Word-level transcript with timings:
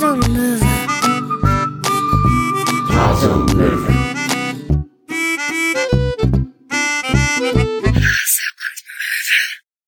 Hase 0.00 0.12
und 0.14 0.32
Möwe. 0.32 0.64
Hase 2.88 3.30
und 3.30 3.54
Möwe. 3.54 3.94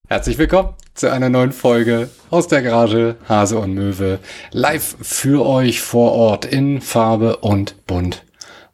Herzlich 0.09 0.37
willkommen 0.37 0.75
zu 0.93 1.11
einer 1.11 1.31
neuen 1.31 1.53
Folge 1.53 2.11
aus 2.29 2.47
der 2.47 2.61
Garage 2.61 3.17
Hase 3.27 3.59
und 3.59 3.73
Möwe. 3.73 4.19
Live 4.51 4.97
für 5.01 5.47
euch 5.47 5.81
vor 5.81 6.13
Ort 6.13 6.45
in 6.45 6.83
Farbe 6.83 7.39
und 7.39 7.87
Bunt. 7.87 8.23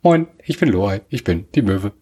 Moin, 0.02 0.26
ich 0.44 0.58
bin 0.58 0.70
Loai, 0.70 1.02
ich 1.08 1.22
bin 1.22 1.46
die 1.54 1.62
Möwe. 1.62 1.92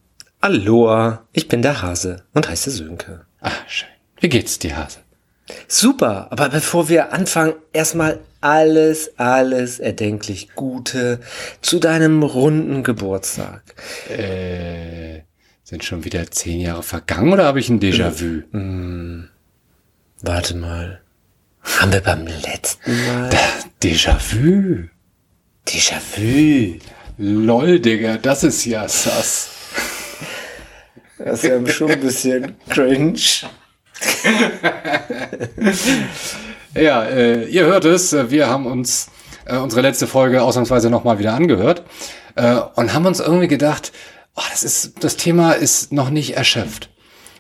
Aloha, 0.41 1.27
ich 1.33 1.47
bin 1.47 1.61
der 1.61 1.83
Hase 1.83 2.25
und 2.33 2.49
heiße 2.49 2.71
Sönke. 2.71 3.27
Ah, 3.43 3.51
schön. 3.67 3.91
Wie 4.19 4.31
geht's 4.31 4.59
dir, 4.59 4.79
Hase? 4.79 5.01
Super, 5.69 6.29
aber 6.31 6.49
bevor 6.49 6.89
wir 6.89 7.13
anfangen, 7.13 7.53
erstmal 7.75 8.21
alles, 8.41 9.19
alles 9.19 9.79
erdenklich 9.79 10.51
Gute 10.55 11.21
zu 11.61 11.79
deinem 11.79 12.23
runden 12.23 12.83
Geburtstag. 12.83 13.63
Äh, 14.09 15.23
sind 15.65 15.85
schon 15.85 16.05
wieder 16.05 16.31
zehn 16.31 16.61
Jahre 16.61 16.83
vergangen 16.83 17.33
oder 17.33 17.45
habe 17.45 17.61
ich 17.61 17.69
ein 17.69 17.81
Déjà-vu? 17.81 18.43
Warte 20.23 20.57
mal. 20.57 21.01
Haben 21.63 21.93
wir 21.93 22.01
beim 22.01 22.27
letzten 22.27 23.07
Mal 23.07 23.31
Déjà-vu? 23.83 24.89
Déjà-vu? 25.67 26.79
Lol, 27.19 27.81
Digga, 27.81 28.19
das 28.19 28.45
ist 28.45 28.65
ja 28.65 28.89
sass. 28.89 29.51
Das 31.19 31.43
ist 31.43 31.51
ja 31.51 31.67
schon 31.67 31.91
ein 31.91 32.01
bisschen 32.01 32.55
cringe. 32.69 33.19
Ja, 36.79 37.05
äh, 37.05 37.45
ihr 37.47 37.65
hört 37.65 37.85
es, 37.85 38.13
wir 38.31 38.49
haben 38.49 38.67
uns 38.67 39.11
äh, 39.47 39.57
unsere 39.57 39.83
letzte 39.83 40.07
Folge 40.07 40.43
ausnahmsweise 40.43 40.91
nochmal 40.91 41.19
wieder 41.19 41.35
angehört 41.35 41.85
äh, 42.35 42.57
und 42.75 42.93
haben 42.93 43.07
uns 43.07 43.21
irgendwie 43.21 43.49
gedacht, 43.49 43.93
oh, 44.35 44.43
das 44.51 44.63
ist, 44.63 45.03
das 45.03 45.17
Thema 45.17 45.53
ist 45.53 45.93
noch 45.93 46.11
nicht 46.11 46.37
erschöpft. 46.37 46.91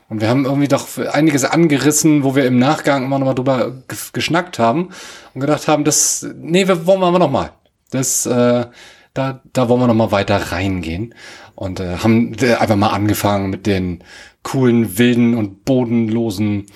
Und 0.09 0.21
wir 0.21 0.29
haben 0.29 0.45
irgendwie 0.45 0.69
doch 0.69 0.87
einiges 1.13 1.45
angerissen, 1.45 2.23
wo 2.23 2.37
wir 2.37 2.47
im 2.47 2.59
Nachgang 2.59 3.05
immer 3.05 3.19
noch 3.19 3.27
mal 3.27 3.35
drüber 3.35 3.73
ge- 3.89 3.99
geschnackt 4.13 4.59
haben 4.59 4.91
und 5.35 5.41
gedacht 5.41 5.67
haben, 5.67 5.85
das, 5.85 6.27
nee, 6.37 6.69
wir 6.69 6.87
wollen 6.87 7.01
wir 7.01 7.07
aber 7.09 7.19
noch 7.19 7.31
mal. 7.31 7.51
Das, 7.91 8.25
äh, 8.25 8.67
da, 9.15 9.41
da 9.53 9.69
wollen 9.69 9.81
wir 9.81 9.87
noch 9.89 9.95
mal 9.95 10.13
weiter 10.13 10.53
reingehen 10.53 11.15
und 11.57 11.81
äh, 11.81 11.97
haben 11.97 12.35
äh, 12.41 12.55
einfach 12.55 12.77
mal 12.77 12.91
angefangen 12.91 13.51
mit 13.51 13.67
den 13.67 14.05
coolen, 14.45 14.97
wilden 14.97 15.35
und 15.35 15.65
bodenlosen 15.65 16.67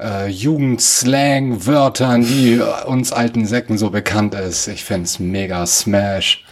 äh, 0.00 0.28
Jugendslang-Wörtern, 0.28 2.22
die 2.22 2.54
äh, 2.54 2.84
uns 2.86 3.12
alten 3.12 3.46
Säcken 3.46 3.78
so 3.78 3.90
bekannt 3.90 4.34
ist. 4.34 4.68
Ich 4.68 4.84
find's 4.84 5.18
mega 5.18 5.66
smash. 5.66 6.44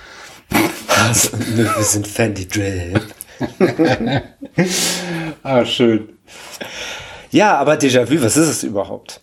Also, 1.07 1.31
wir 1.55 1.73
sind 1.81 2.07
Fendi 2.07 2.47
Drip. 2.49 3.01
Ah, 5.43 5.65
schön. 5.65 6.09
Ja, 7.31 7.57
aber 7.59 7.75
Déjà-vu, 7.75 8.23
was 8.23 8.37
ist 8.37 8.49
es 8.49 8.63
überhaupt? 8.63 9.21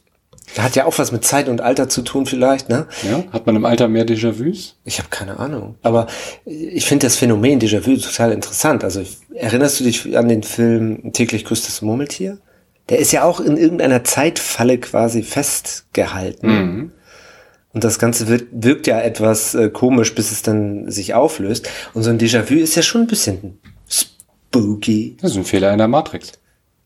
Hat 0.57 0.75
ja 0.75 0.85
auch 0.85 0.97
was 0.99 1.11
mit 1.11 1.25
Zeit 1.25 1.49
und 1.49 1.61
Alter 1.61 1.89
zu 1.89 2.03
tun 2.03 2.25
vielleicht, 2.27 2.69
ne? 2.69 2.85
Ja, 3.01 3.23
hat 3.31 3.47
man 3.47 3.55
im 3.55 3.65
Alter 3.65 3.87
mehr 3.87 4.05
Déjà-vus? 4.05 4.75
Ich 4.85 4.99
habe 4.99 5.09
keine 5.09 5.39
Ahnung. 5.39 5.75
Aber 5.81 6.07
ich 6.45 6.85
finde 6.85 7.07
das 7.07 7.15
Phänomen 7.17 7.59
Déjà-vu 7.59 7.97
total 7.97 8.31
interessant. 8.31 8.83
Also 8.83 9.03
erinnerst 9.33 9.79
du 9.79 9.83
dich 9.83 10.15
an 10.15 10.29
den 10.29 10.43
Film 10.43 11.11
Täglich 11.11 11.43
grüßt 11.43 11.67
das 11.67 11.81
Murmeltier? 11.81 12.37
Der 12.89 12.99
ist 12.99 13.11
ja 13.11 13.23
auch 13.23 13.39
in 13.39 13.57
irgendeiner 13.57 14.03
Zeitfalle 14.03 14.77
quasi 14.77 15.23
festgehalten. 15.23 16.91
Und 17.73 17.83
das 17.83 17.97
Ganze 17.97 18.27
wird, 18.27 18.45
wirkt 18.51 18.87
ja 18.87 19.01
etwas 19.01 19.55
äh, 19.55 19.69
komisch, 19.69 20.13
bis 20.13 20.31
es 20.31 20.43
dann 20.43 20.91
sich 20.91 21.15
auflöst. 21.15 21.69
Und 21.93 22.03
so 22.03 22.11
ein 22.11 22.19
Déjà-vu 22.19 22.55
ist 22.55 22.75
ja 22.75 22.83
schon 22.83 23.01
ein 23.01 23.07
bisschen 23.07 23.59
spooky. 23.89 25.17
Das 25.19 25.31
ist 25.31 25.37
ein 25.37 25.45
Fehler 25.45 25.71
in 25.71 25.79
der 25.79 25.87
Matrix. 25.87 26.33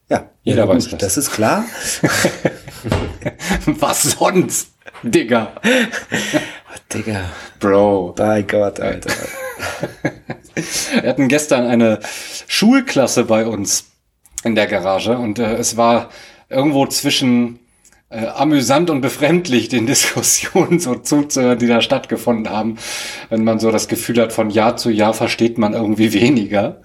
Ja, 0.09 0.29
Jeder 0.43 0.63
ja, 0.63 0.69
weiß 0.69 0.89
gut, 0.89 1.01
das. 1.01 1.15
Das 1.15 1.25
ist 1.25 1.31
klar. 1.33 1.65
Was 3.65 4.03
sonst? 4.03 4.69
Digga. 5.03 5.51
Digga, 6.93 7.25
Bro. 7.59 8.13
bei 8.15 8.43
Gott, 8.43 8.79
Alter. 8.79 9.11
Wir 11.01 11.09
hatten 11.09 11.27
gestern 11.27 11.67
eine 11.67 11.99
Schulklasse 12.47 13.25
bei 13.25 13.45
uns 13.45 13.85
in 14.47 14.55
der 14.55 14.67
Garage 14.67 15.17
und 15.17 15.39
äh, 15.39 15.55
es 15.55 15.77
war 15.77 16.09
irgendwo 16.49 16.87
zwischen 16.87 17.59
äh, 18.09 18.25
amüsant 18.25 18.89
und 18.89 19.01
befremdlich 19.01 19.69
den 19.69 19.85
Diskussionen 19.87 20.79
so 20.79 20.95
zuzuhören, 20.95 21.59
die 21.59 21.67
da 21.67 21.81
stattgefunden 21.81 22.49
haben, 22.49 22.77
wenn 23.29 23.43
man 23.43 23.59
so 23.59 23.71
das 23.71 23.87
Gefühl 23.87 24.21
hat, 24.21 24.33
von 24.33 24.49
Jahr 24.49 24.77
zu 24.77 24.89
Jahr 24.89 25.13
versteht 25.13 25.57
man 25.57 25.73
irgendwie 25.73 26.13
weniger. 26.19 26.81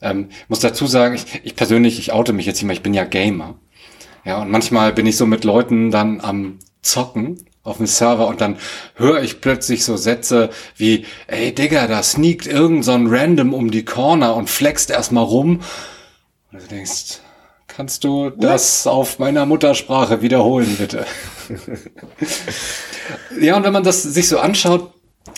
Ähm, 0.00 0.28
muss 0.48 0.60
dazu 0.60 0.86
sagen, 0.86 1.14
ich, 1.14 1.40
ich 1.42 1.56
persönlich, 1.56 1.98
ich 1.98 2.12
oute 2.12 2.32
mich 2.32 2.46
jetzt 2.46 2.62
mehr, 2.62 2.74
ich 2.74 2.82
bin 2.82 2.94
ja 2.94 3.04
Gamer. 3.04 3.58
Ja, 4.24 4.42
und 4.42 4.50
manchmal 4.50 4.92
bin 4.92 5.06
ich 5.06 5.16
so 5.16 5.26
mit 5.26 5.44
Leuten 5.44 5.90
dann 5.90 6.20
am 6.20 6.58
Zocken 6.82 7.44
auf 7.64 7.78
dem 7.78 7.86
Server 7.86 8.26
und 8.26 8.40
dann 8.40 8.56
höre 8.94 9.22
ich 9.22 9.40
plötzlich 9.40 9.84
so 9.84 9.96
Sätze 9.96 10.50
wie, 10.76 11.04
ey 11.26 11.54
Digga, 11.54 11.86
da 11.86 12.02
sneakt 12.02 12.46
irgend 12.46 12.84
so 12.84 12.92
ein 12.92 13.06
Random 13.08 13.52
um 13.52 13.70
die 13.70 13.84
Corner 13.84 14.34
und 14.36 14.50
flext 14.50 14.90
erstmal 14.90 15.24
rum. 15.24 15.60
Und 16.52 16.62
du 16.62 16.66
denkst, 16.66 17.20
kannst 17.66 18.04
du 18.04 18.30
das 18.30 18.86
auf 18.86 19.18
meiner 19.18 19.46
Muttersprache 19.46 20.22
wiederholen, 20.22 20.76
bitte? 20.78 21.06
ja, 23.40 23.56
und 23.56 23.64
wenn 23.64 23.72
man 23.72 23.84
das 23.84 24.02
sich 24.02 24.28
so 24.28 24.38
anschaut, 24.38 24.92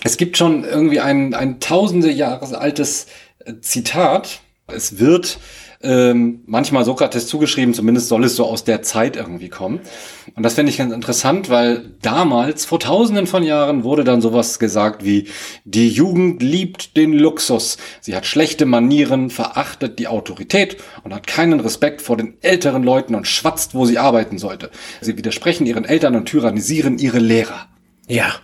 es 0.04 0.16
gibt 0.16 0.36
schon 0.36 0.64
irgendwie 0.64 1.00
ein, 1.00 1.34
ein 1.34 1.60
tausende 1.60 2.10
Jahre 2.10 2.56
altes 2.58 3.06
äh, 3.44 3.54
Zitat. 3.60 4.40
Es 4.68 4.98
wird 4.98 5.38
ähm, 5.82 6.42
manchmal 6.46 6.84
Sokrates 6.84 7.26
zugeschrieben, 7.26 7.72
zumindest 7.72 8.08
soll 8.08 8.24
es 8.24 8.36
so 8.36 8.44
aus 8.44 8.64
der 8.64 8.82
Zeit 8.82 9.16
irgendwie 9.16 9.48
kommen. 9.48 9.80
Und 10.36 10.42
das 10.42 10.54
finde 10.54 10.70
ich 10.70 10.78
ganz 10.78 10.92
interessant, 10.92 11.48
weil 11.48 11.94
damals, 12.02 12.66
vor 12.66 12.78
tausenden 12.78 13.26
von 13.26 13.42
Jahren, 13.42 13.82
wurde 13.82 14.04
dann 14.04 14.20
sowas 14.20 14.58
gesagt 14.58 15.04
wie, 15.04 15.28
die 15.64 15.88
Jugend 15.88 16.42
liebt 16.42 16.96
den 16.96 17.14
Luxus. 17.14 17.78
Sie 18.00 18.14
hat 18.14 18.26
schlechte 18.26 18.66
Manieren, 18.66 19.30
verachtet 19.30 19.98
die 19.98 20.08
Autorität 20.08 20.76
und 21.02 21.14
hat 21.14 21.26
keinen 21.26 21.60
Respekt 21.60 22.02
vor 22.02 22.18
den 22.18 22.34
älteren 22.42 22.82
Leuten 22.82 23.14
und 23.14 23.26
schwatzt, 23.26 23.74
wo 23.74 23.86
sie 23.86 23.98
arbeiten 23.98 24.38
sollte. 24.38 24.70
Sie 25.00 25.16
widersprechen 25.16 25.66
ihren 25.66 25.86
Eltern 25.86 26.14
und 26.14 26.26
tyrannisieren 26.26 26.98
ihre 26.98 27.18
Lehrer. 27.18 27.68
Ja. 28.06 28.34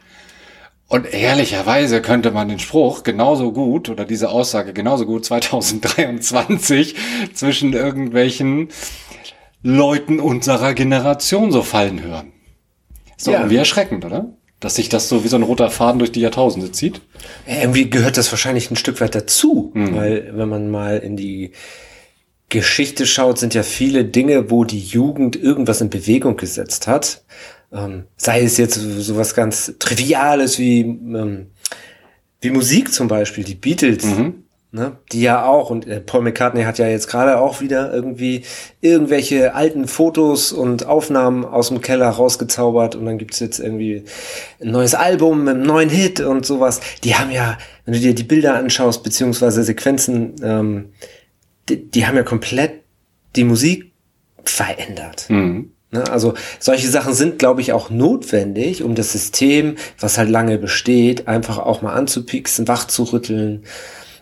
Und 0.88 1.12
ehrlicherweise 1.12 2.00
könnte 2.00 2.30
man 2.30 2.48
den 2.48 2.60
Spruch 2.60 3.02
genauso 3.02 3.50
gut 3.52 3.88
oder 3.88 4.04
diese 4.04 4.28
Aussage 4.30 4.72
genauso 4.72 5.04
gut 5.04 5.24
2023 5.24 6.94
zwischen 7.34 7.72
irgendwelchen 7.72 8.68
Leuten 9.62 10.20
unserer 10.20 10.74
Generation 10.74 11.50
so 11.50 11.62
fallen 11.62 12.02
hören. 12.02 12.32
Ist 13.16 13.26
doch 13.26 13.32
Ja. 13.32 13.38
irgendwie 13.40 13.56
erschreckend, 13.56 14.04
oder? 14.04 14.26
Dass 14.60 14.76
sich 14.76 14.88
das 14.88 15.08
so 15.08 15.24
wie 15.24 15.28
so 15.28 15.36
ein 15.36 15.42
roter 15.42 15.70
Faden 15.70 15.98
durch 15.98 16.12
die 16.12 16.20
Jahrtausende 16.20 16.70
zieht. 16.72 17.00
Irgendwie 17.46 17.90
gehört 17.90 18.16
das 18.16 18.30
wahrscheinlich 18.30 18.70
ein 18.70 18.76
Stück 18.76 19.00
weit 19.00 19.14
dazu, 19.14 19.70
weil 19.74 20.30
wenn 20.34 20.48
man 20.48 20.70
mal 20.70 20.98
in 20.98 21.16
die 21.16 21.52
Geschichte 22.48 23.06
schaut, 23.06 23.38
sind 23.38 23.54
ja 23.54 23.64
viele 23.64 24.04
Dinge, 24.04 24.50
wo 24.50 24.64
die 24.64 24.78
Jugend 24.80 25.34
irgendwas 25.36 25.80
in 25.80 25.90
Bewegung 25.90 26.36
gesetzt 26.36 26.86
hat. 26.86 27.24
Ähm, 27.76 28.04
sei 28.16 28.42
es 28.42 28.56
jetzt 28.56 28.74
sowas 28.74 29.34
ganz 29.34 29.74
Triviales 29.78 30.58
wie, 30.58 30.80
ähm, 30.80 31.48
wie 32.40 32.50
Musik 32.50 32.92
zum 32.92 33.08
Beispiel, 33.08 33.44
die 33.44 33.54
Beatles. 33.54 34.04
Ne, 34.72 34.98
die 35.12 35.22
ja 35.22 35.46
auch, 35.46 35.70
und 35.70 35.86
äh, 35.86 36.00
Paul 36.00 36.22
McCartney 36.22 36.64
hat 36.64 36.78
ja 36.78 36.88
jetzt 36.88 37.06
gerade 37.06 37.38
auch 37.38 37.60
wieder 37.60 37.94
irgendwie 37.94 38.42
irgendwelche 38.80 39.54
alten 39.54 39.86
Fotos 39.86 40.52
und 40.52 40.84
Aufnahmen 40.84 41.44
aus 41.46 41.68
dem 41.68 41.80
Keller 41.80 42.08
rausgezaubert 42.08 42.94
und 42.94 43.06
dann 43.06 43.16
gibt's 43.16 43.38
jetzt 43.38 43.58
irgendwie 43.58 44.04
ein 44.60 44.72
neues 44.72 44.94
Album 44.94 45.44
mit 45.44 45.54
einem 45.54 45.62
neuen 45.62 45.88
Hit 45.88 46.20
und 46.20 46.44
sowas. 46.44 46.80
Die 47.04 47.14
haben 47.14 47.30
ja, 47.30 47.56
wenn 47.84 47.94
du 47.94 48.00
dir 48.00 48.14
die 48.14 48.24
Bilder 48.24 48.56
anschaust, 48.56 49.02
beziehungsweise 49.02 49.62
Sequenzen, 49.62 50.34
ähm, 50.42 50.90
die, 51.68 51.88
die 51.88 52.06
haben 52.06 52.16
ja 52.16 52.24
komplett 52.24 52.82
die 53.36 53.44
Musik 53.44 53.92
verändert. 54.44 55.26
Ne, 55.30 55.66
Also 55.92 56.34
solche 56.58 56.88
Sachen 56.88 57.14
sind, 57.14 57.38
glaube 57.38 57.60
ich, 57.60 57.72
auch 57.72 57.90
notwendig, 57.90 58.82
um 58.82 58.94
das 58.94 59.12
System, 59.12 59.76
was 60.00 60.18
halt 60.18 60.28
lange 60.28 60.58
besteht, 60.58 61.28
einfach 61.28 61.58
auch 61.58 61.80
mal 61.82 61.94
anzupixen, 61.94 62.68
wach 62.68 62.86
zu 62.86 63.04
rütteln 63.04 63.64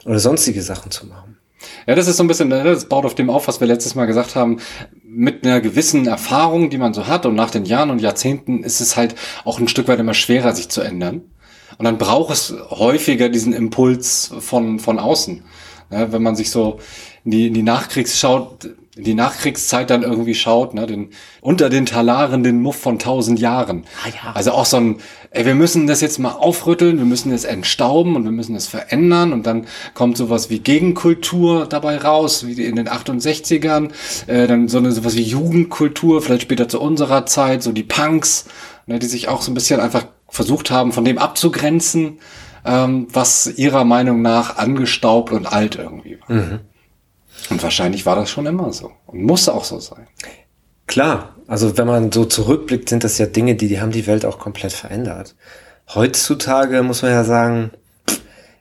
oder 0.04 0.18
sonstige 0.18 0.62
Sachen 0.62 0.90
zu 0.90 1.06
machen. 1.06 1.38
Ja, 1.86 1.94
das 1.94 2.08
ist 2.08 2.18
so 2.18 2.24
ein 2.24 2.28
bisschen, 2.28 2.50
das 2.50 2.86
baut 2.86 3.04
auf 3.04 3.14
dem 3.14 3.30
auf, 3.30 3.48
was 3.48 3.60
wir 3.60 3.66
letztes 3.66 3.94
Mal 3.94 4.06
gesagt 4.06 4.36
haben. 4.36 4.58
Mit 5.02 5.44
einer 5.44 5.60
gewissen 5.60 6.06
Erfahrung, 6.06 6.70
die 6.70 6.78
man 6.78 6.92
so 6.92 7.06
hat 7.06 7.24
und 7.24 7.34
nach 7.34 7.50
den 7.50 7.64
Jahren 7.64 7.90
und 7.90 8.00
Jahrzehnten 8.00 8.62
ist 8.62 8.80
es 8.80 8.96
halt 8.96 9.14
auch 9.44 9.58
ein 9.58 9.68
Stück 9.68 9.88
weit 9.88 10.00
immer 10.00 10.14
schwerer, 10.14 10.54
sich 10.54 10.68
zu 10.68 10.80
ändern. 10.80 11.22
Und 11.78 11.84
dann 11.84 11.98
braucht 11.98 12.32
es 12.32 12.54
häufiger 12.70 13.28
diesen 13.28 13.52
Impuls 13.52 14.32
von, 14.38 14.78
von 14.78 14.98
außen. 14.98 15.42
Ja, 15.90 16.12
wenn 16.12 16.22
man 16.22 16.36
sich 16.36 16.50
so 16.50 16.78
in 17.24 17.30
die, 17.30 17.46
in 17.48 17.54
die 17.54 17.62
Nachkriegsschaut, 17.62 18.68
in 18.96 19.04
die 19.04 19.14
Nachkriegszeit 19.14 19.90
dann 19.90 20.02
irgendwie 20.02 20.34
schaut, 20.34 20.74
ne, 20.74 20.86
den, 20.86 21.10
unter 21.40 21.68
den 21.68 21.84
Talaren 21.84 22.44
den 22.44 22.62
Muff 22.62 22.76
von 22.76 23.00
tausend 23.00 23.40
Jahren. 23.40 23.84
Ah, 24.04 24.08
ja. 24.08 24.32
Also 24.34 24.52
auch 24.52 24.66
so 24.66 24.76
ein, 24.76 24.96
ey, 25.30 25.44
wir 25.44 25.56
müssen 25.56 25.88
das 25.88 26.00
jetzt 26.00 26.18
mal 26.18 26.30
aufrütteln, 26.30 26.98
wir 26.98 27.04
müssen 27.04 27.32
es 27.32 27.44
entstauben 27.44 28.14
und 28.14 28.24
wir 28.24 28.30
müssen 28.30 28.54
es 28.54 28.68
verändern 28.68 29.32
und 29.32 29.46
dann 29.46 29.66
kommt 29.94 30.16
sowas 30.16 30.48
wie 30.48 30.60
Gegenkultur 30.60 31.66
dabei 31.66 31.98
raus, 31.98 32.46
wie 32.46 32.64
in 32.64 32.76
den 32.76 32.88
68ern, 32.88 33.90
äh, 34.28 34.46
dann 34.46 34.68
so 34.68 34.78
eine 34.78 34.92
sowas 34.92 35.16
wie 35.16 35.22
Jugendkultur, 35.22 36.22
vielleicht 36.22 36.42
später 36.42 36.68
zu 36.68 36.80
unserer 36.80 37.26
Zeit, 37.26 37.64
so 37.64 37.72
die 37.72 37.82
Punks, 37.82 38.46
ne, 38.86 39.00
die 39.00 39.06
sich 39.06 39.26
auch 39.26 39.42
so 39.42 39.50
ein 39.50 39.54
bisschen 39.54 39.80
einfach 39.80 40.06
versucht 40.28 40.70
haben, 40.70 40.92
von 40.92 41.04
dem 41.04 41.18
abzugrenzen, 41.18 42.18
ähm, 42.64 43.08
was 43.12 43.46
ihrer 43.56 43.84
Meinung 43.84 44.22
nach 44.22 44.56
angestaubt 44.56 45.32
und 45.32 45.46
alt 45.46 45.76
irgendwie 45.76 46.18
war. 46.20 46.36
Mhm. 46.36 46.60
Und 47.50 47.62
wahrscheinlich 47.62 48.06
war 48.06 48.16
das 48.16 48.30
schon 48.30 48.46
immer 48.46 48.72
so 48.72 48.92
und 49.06 49.22
muss 49.22 49.48
auch 49.48 49.64
so 49.64 49.78
sein. 49.78 50.06
Klar, 50.86 51.34
also 51.46 51.76
wenn 51.78 51.86
man 51.86 52.12
so 52.12 52.24
zurückblickt, 52.24 52.88
sind 52.88 53.04
das 53.04 53.18
ja 53.18 53.26
Dinge, 53.26 53.54
die, 53.54 53.68
die 53.68 53.80
haben 53.80 53.92
die 53.92 54.06
Welt 54.06 54.24
auch 54.24 54.38
komplett 54.38 54.72
verändert. 54.72 55.34
Heutzutage 55.94 56.82
muss 56.82 57.02
man 57.02 57.10
ja 57.10 57.24
sagen, 57.24 57.70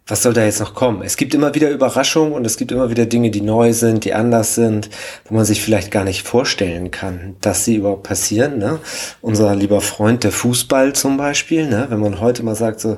was 0.06 0.24
soll 0.24 0.33
da 0.33 0.44
jetzt 0.44 0.59
noch 0.59 0.74
kommen? 0.74 1.01
Es 1.01 1.15
gibt 1.15 1.33
immer 1.33 1.56
wieder 1.56 1.69
Überraschungen 1.69 2.33
und 2.33 2.45
es 2.45 2.57
gibt 2.57 2.74
immer 2.74 2.89
wieder 2.89 3.06
Dinge, 3.06 3.31
die 3.31 3.41
neu 3.41 3.71
sind, 3.71 4.03
die 4.03 4.13
anders 4.13 4.56
sind, 4.56 4.89
wo 5.25 5.36
man 5.36 5.45
sich 5.45 5.62
vielleicht 5.62 5.91
gar 5.91 6.03
nicht 6.03 6.24
vorstellen 6.24 6.91
kann, 6.91 7.38
dass 7.39 7.63
sie 7.63 7.77
überhaupt 7.77 8.03
passieren. 8.03 8.57
Ne? 8.57 8.79
Unser 9.21 9.56
lieber 9.56 9.79
Freund, 9.79 10.25
der 10.25 10.33
Fußball 10.33 10.94
zum 10.94 11.15
Beispiel, 11.15 11.69
ne? 11.69 11.86
wenn 11.89 12.00
man 12.00 12.19
heute 12.19 12.44
mal 12.44 12.56
sagt 12.56 12.81
so, 12.81 12.97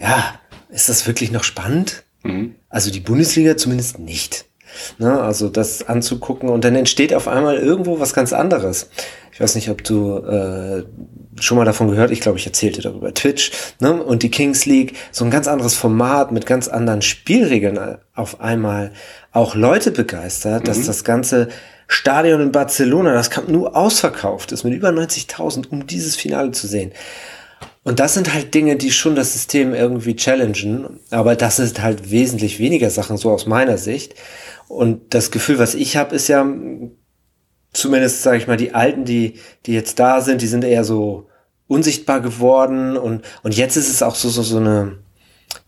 ja, 0.00 0.34
ist 0.70 0.88
das 0.88 1.06
wirklich 1.06 1.30
noch 1.30 1.44
spannend? 1.44 2.04
Mhm. 2.22 2.54
Also 2.70 2.90
die 2.90 3.00
Bundesliga 3.00 3.58
zumindest 3.58 3.98
nicht. 3.98 4.45
Ne, 4.98 5.20
also 5.20 5.48
das 5.48 5.88
anzugucken 5.88 6.48
und 6.48 6.64
dann 6.64 6.74
entsteht 6.74 7.14
auf 7.14 7.28
einmal 7.28 7.56
irgendwo 7.56 8.00
was 8.00 8.14
ganz 8.14 8.32
anderes. 8.32 8.90
Ich 9.32 9.40
weiß 9.40 9.54
nicht, 9.54 9.68
ob 9.68 9.84
du 9.84 10.18
äh, 10.18 10.84
schon 11.40 11.58
mal 11.58 11.64
davon 11.64 11.90
gehört, 11.90 12.10
ich 12.10 12.20
glaube, 12.20 12.38
ich 12.38 12.46
erzählte 12.46 12.80
darüber, 12.80 13.12
Twitch 13.12 13.52
ne, 13.80 14.02
und 14.02 14.22
die 14.22 14.30
Kings 14.30 14.64
League, 14.64 14.94
so 15.12 15.24
ein 15.24 15.30
ganz 15.30 15.48
anderes 15.48 15.74
Format 15.74 16.32
mit 16.32 16.46
ganz 16.46 16.68
anderen 16.68 17.02
Spielregeln 17.02 17.98
auf 18.14 18.40
einmal 18.40 18.92
auch 19.32 19.54
Leute 19.54 19.90
begeistert, 19.90 20.62
mhm. 20.62 20.66
dass 20.66 20.86
das 20.86 21.04
ganze 21.04 21.48
Stadion 21.88 22.40
in 22.40 22.52
Barcelona, 22.52 23.12
das 23.12 23.30
kam 23.30 23.46
nur 23.46 23.76
ausverkauft 23.76 24.52
ist 24.52 24.64
mit 24.64 24.74
über 24.74 24.88
90.000, 24.88 25.68
um 25.68 25.86
dieses 25.86 26.16
Finale 26.16 26.50
zu 26.50 26.66
sehen. 26.66 26.92
Und 27.86 28.00
das 28.00 28.14
sind 28.14 28.34
halt 28.34 28.52
Dinge, 28.52 28.74
die 28.74 28.90
schon 28.90 29.14
das 29.14 29.32
System 29.32 29.72
irgendwie 29.72 30.16
challengen, 30.16 30.98
aber 31.10 31.36
das 31.36 31.54
sind 31.54 31.80
halt 31.80 32.10
wesentlich 32.10 32.58
weniger 32.58 32.90
Sachen, 32.90 33.16
so 33.16 33.30
aus 33.30 33.46
meiner 33.46 33.78
Sicht. 33.78 34.16
Und 34.66 35.14
das 35.14 35.30
Gefühl, 35.30 35.60
was 35.60 35.76
ich 35.76 35.96
habe, 35.96 36.16
ist 36.16 36.26
ja 36.26 36.44
zumindest, 37.72 38.24
sage 38.24 38.38
ich 38.38 38.48
mal, 38.48 38.56
die 38.56 38.74
Alten, 38.74 39.04
die, 39.04 39.34
die 39.66 39.72
jetzt 39.72 40.00
da 40.00 40.20
sind, 40.20 40.42
die 40.42 40.48
sind 40.48 40.64
eher 40.64 40.82
so 40.82 41.28
unsichtbar 41.68 42.20
geworden 42.20 42.96
und, 42.96 43.24
und 43.44 43.56
jetzt 43.56 43.76
ist 43.76 43.88
es 43.88 44.02
auch 44.02 44.16
so, 44.16 44.30
so, 44.30 44.42
so 44.42 44.56
eine, 44.56 44.98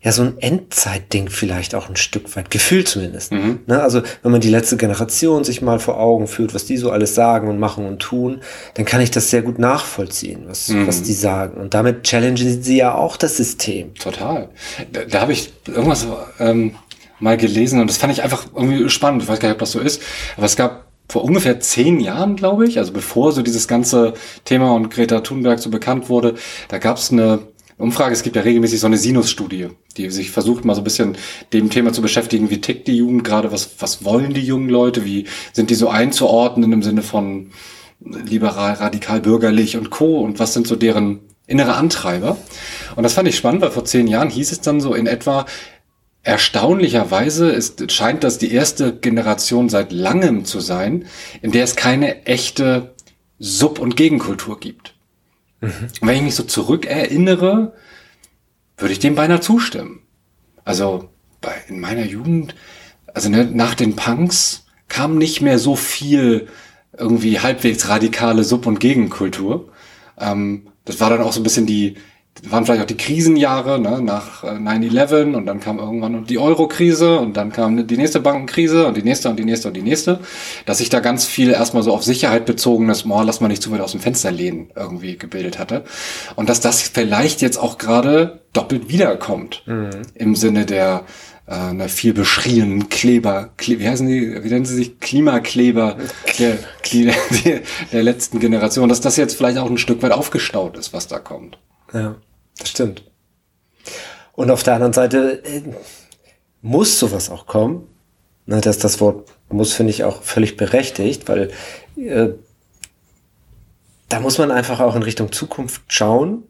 ja, 0.00 0.12
so 0.12 0.22
ein 0.22 0.38
Endzeitding 0.38 1.28
vielleicht 1.28 1.74
auch 1.74 1.88
ein 1.88 1.96
Stück 1.96 2.34
weit, 2.36 2.50
gefühlt 2.50 2.88
zumindest. 2.88 3.32
Mhm. 3.32 3.60
Ne? 3.66 3.82
Also, 3.82 4.02
wenn 4.22 4.32
man 4.32 4.40
die 4.40 4.50
letzte 4.50 4.76
Generation 4.76 5.44
sich 5.44 5.62
mal 5.62 5.78
vor 5.78 5.98
Augen 5.98 6.26
führt, 6.26 6.54
was 6.54 6.64
die 6.64 6.76
so 6.76 6.90
alles 6.90 7.14
sagen 7.14 7.48
und 7.48 7.58
machen 7.58 7.86
und 7.86 7.98
tun, 7.98 8.40
dann 8.74 8.84
kann 8.84 9.00
ich 9.00 9.10
das 9.10 9.30
sehr 9.30 9.42
gut 9.42 9.58
nachvollziehen, 9.58 10.44
was, 10.46 10.68
Mhm. 10.68 10.86
was 10.86 11.02
die 11.02 11.12
sagen. 11.12 11.60
Und 11.60 11.74
damit 11.74 12.04
challengen 12.04 12.62
sie 12.62 12.76
ja 12.76 12.94
auch 12.94 13.16
das 13.16 13.36
System. 13.36 13.94
Total. 13.94 14.48
Da, 14.92 15.04
da 15.04 15.20
habe 15.20 15.32
ich 15.32 15.52
irgendwas 15.66 16.06
ähm, 16.38 16.74
mal 17.20 17.36
gelesen 17.36 17.80
und 17.80 17.88
das 17.90 17.96
fand 17.96 18.12
ich 18.12 18.22
einfach 18.22 18.46
irgendwie 18.54 18.88
spannend. 18.88 19.22
Ich 19.22 19.28
weiß 19.28 19.40
gar 19.40 19.48
nicht, 19.48 19.54
ob 19.54 19.60
das 19.60 19.72
so 19.72 19.80
ist, 19.80 20.00
aber 20.36 20.46
es 20.46 20.56
gab 20.56 20.86
vor 21.10 21.24
ungefähr 21.24 21.58
zehn 21.58 22.00
Jahren, 22.00 22.36
glaube 22.36 22.66
ich, 22.66 22.78
also 22.78 22.92
bevor 22.92 23.32
so 23.32 23.40
dieses 23.40 23.66
ganze 23.66 24.12
Thema 24.44 24.74
und 24.74 24.90
Greta 24.90 25.20
Thunberg 25.20 25.58
so 25.58 25.70
bekannt 25.70 26.10
wurde, 26.10 26.34
da 26.68 26.76
gab 26.76 26.98
es 26.98 27.10
eine 27.10 27.38
Umfrage, 27.78 28.12
es 28.12 28.24
gibt 28.24 28.34
ja 28.34 28.42
regelmäßig 28.42 28.80
so 28.80 28.86
eine 28.88 28.96
Sinus-Studie, 28.96 29.68
die 29.96 30.10
sich 30.10 30.32
versucht 30.32 30.64
mal 30.64 30.74
so 30.74 30.80
ein 30.80 30.84
bisschen 30.84 31.16
dem 31.52 31.70
Thema 31.70 31.92
zu 31.92 32.02
beschäftigen, 32.02 32.50
wie 32.50 32.60
tickt 32.60 32.88
die 32.88 32.96
Jugend 32.96 33.22
gerade, 33.22 33.52
was, 33.52 33.70
was 33.78 34.04
wollen 34.04 34.34
die 34.34 34.44
jungen 34.44 34.68
Leute, 34.68 35.04
wie 35.04 35.26
sind 35.52 35.70
die 35.70 35.76
so 35.76 35.88
einzuordnen 35.88 36.72
im 36.72 36.82
Sinne 36.82 37.02
von 37.02 37.50
liberal, 38.00 38.74
radikal, 38.74 39.20
bürgerlich 39.20 39.76
und 39.76 39.90
co. 39.90 40.20
und 40.20 40.38
was 40.40 40.54
sind 40.54 40.66
so 40.66 40.74
deren 40.76 41.20
innere 41.46 41.74
Antreiber. 41.74 42.36
Und 42.96 43.04
das 43.04 43.14
fand 43.14 43.28
ich 43.28 43.36
spannend, 43.36 43.62
weil 43.62 43.70
vor 43.70 43.84
zehn 43.84 44.06
Jahren 44.06 44.28
hieß 44.28 44.52
es 44.52 44.60
dann 44.60 44.80
so 44.80 44.94
in 44.94 45.06
etwa, 45.06 45.46
erstaunlicherweise 46.22 47.48
ist, 47.48 47.90
scheint 47.90 48.24
das 48.24 48.38
die 48.38 48.52
erste 48.52 48.94
Generation 48.94 49.68
seit 49.68 49.92
langem 49.92 50.44
zu 50.44 50.60
sein, 50.60 51.06
in 51.42 51.52
der 51.52 51.64
es 51.64 51.76
keine 51.76 52.26
echte 52.26 52.94
Sub- 53.38 53.78
und 53.78 53.96
Gegenkultur 53.96 54.58
gibt. 54.58 54.97
Und 55.60 56.02
wenn 56.02 56.16
ich 56.16 56.22
mich 56.22 56.34
so 56.34 56.44
zurückerinnere, 56.44 57.74
würde 58.76 58.92
ich 58.92 58.98
dem 58.98 59.14
beinahe 59.14 59.40
zustimmen. 59.40 60.00
Also 60.64 61.08
bei, 61.40 61.54
in 61.68 61.80
meiner 61.80 62.04
Jugend, 62.04 62.54
also 63.12 63.28
ne, 63.28 63.44
nach 63.44 63.74
den 63.74 63.96
Punks 63.96 64.66
kam 64.88 65.18
nicht 65.18 65.40
mehr 65.40 65.58
so 65.58 65.76
viel 65.76 66.48
irgendwie 66.96 67.40
halbwegs 67.40 67.88
radikale 67.88 68.44
Sub- 68.44 68.66
und 68.66 68.80
Gegenkultur. 68.80 69.72
Ähm, 70.18 70.68
das 70.84 71.00
war 71.00 71.10
dann 71.10 71.20
auch 71.20 71.32
so 71.32 71.40
ein 71.40 71.44
bisschen 71.44 71.66
die, 71.66 71.96
waren 72.48 72.64
vielleicht 72.64 72.82
auch 72.82 72.86
die 72.86 72.96
Krisenjahre 72.96 73.78
ne, 73.80 74.00
nach 74.00 74.44
äh, 74.44 74.48
9-11 74.48 75.34
und 75.34 75.46
dann 75.46 75.60
kam 75.60 75.78
irgendwann 75.78 76.24
die 76.24 76.38
Euro-Krise 76.38 77.18
und 77.18 77.36
dann 77.36 77.52
kam 77.52 77.86
die 77.86 77.96
nächste 77.96 78.20
Bankenkrise 78.20 78.86
und 78.86 78.96
die 78.96 79.02
nächste 79.02 79.28
und 79.28 79.36
die 79.36 79.44
nächste 79.44 79.68
und 79.68 79.74
die 79.74 79.82
nächste, 79.82 80.20
dass 80.66 80.78
sich 80.78 80.88
da 80.88 81.00
ganz 81.00 81.26
viel 81.26 81.50
erstmal 81.50 81.82
so 81.82 81.92
auf 81.92 82.04
Sicherheit 82.04 82.46
bezogenes, 82.46 83.04
boah, 83.04 83.24
lass 83.24 83.40
mal 83.40 83.48
nicht 83.48 83.62
zu 83.62 83.70
weit 83.70 83.80
aus 83.80 83.92
dem 83.92 84.00
Fenster 84.00 84.30
lehnen, 84.30 84.70
irgendwie 84.76 85.16
gebildet 85.16 85.58
hatte. 85.58 85.84
Und 86.36 86.48
dass 86.48 86.60
das 86.60 86.82
vielleicht 86.82 87.42
jetzt 87.42 87.58
auch 87.58 87.78
gerade 87.78 88.40
doppelt 88.52 88.88
wiederkommt. 88.88 89.62
Im 90.14 90.34
Sinne 90.34 90.66
der 90.66 91.04
äh, 91.48 91.54
einer 91.54 91.88
viel 91.88 92.12
beschriebenen 92.12 92.88
Kleber, 92.88 93.50
Kle 93.56 93.78
wie 93.78 93.88
heißen 93.88 94.06
die, 94.06 94.44
wie 94.44 94.48
nennen 94.48 94.66
sie 94.66 94.74
sich, 94.74 95.00
Klimakleber 95.00 95.96
der, 96.38 96.58
der, 96.92 97.60
der 97.92 98.02
letzten 98.02 98.38
Generation, 98.38 98.88
dass 98.88 99.00
das 99.00 99.16
jetzt 99.16 99.36
vielleicht 99.36 99.58
auch 99.58 99.70
ein 99.70 99.78
Stück 99.78 100.02
weit 100.02 100.12
aufgestaut 100.12 100.76
ist, 100.76 100.92
was 100.92 101.08
da 101.08 101.18
kommt. 101.18 101.58
Ja, 101.92 102.16
das 102.58 102.70
stimmt. 102.70 103.04
Und 104.32 104.50
auf 104.50 104.62
der 104.62 104.74
anderen 104.74 104.92
Seite 104.92 105.42
äh, 105.44 105.62
muss 106.62 106.98
sowas 106.98 107.30
auch 107.30 107.46
kommen. 107.46 107.86
Na, 108.46 108.60
dass 108.60 108.78
das 108.78 109.00
Wort 109.00 109.28
muss, 109.50 109.74
finde 109.74 109.90
ich 109.90 110.04
auch 110.04 110.22
völlig 110.22 110.56
berechtigt, 110.56 111.28
weil 111.28 111.50
äh, 111.96 112.28
da 114.08 114.20
muss 114.20 114.38
man 114.38 114.50
einfach 114.50 114.80
auch 114.80 114.96
in 114.96 115.02
Richtung 115.02 115.32
Zukunft 115.32 115.82
schauen, 115.88 116.44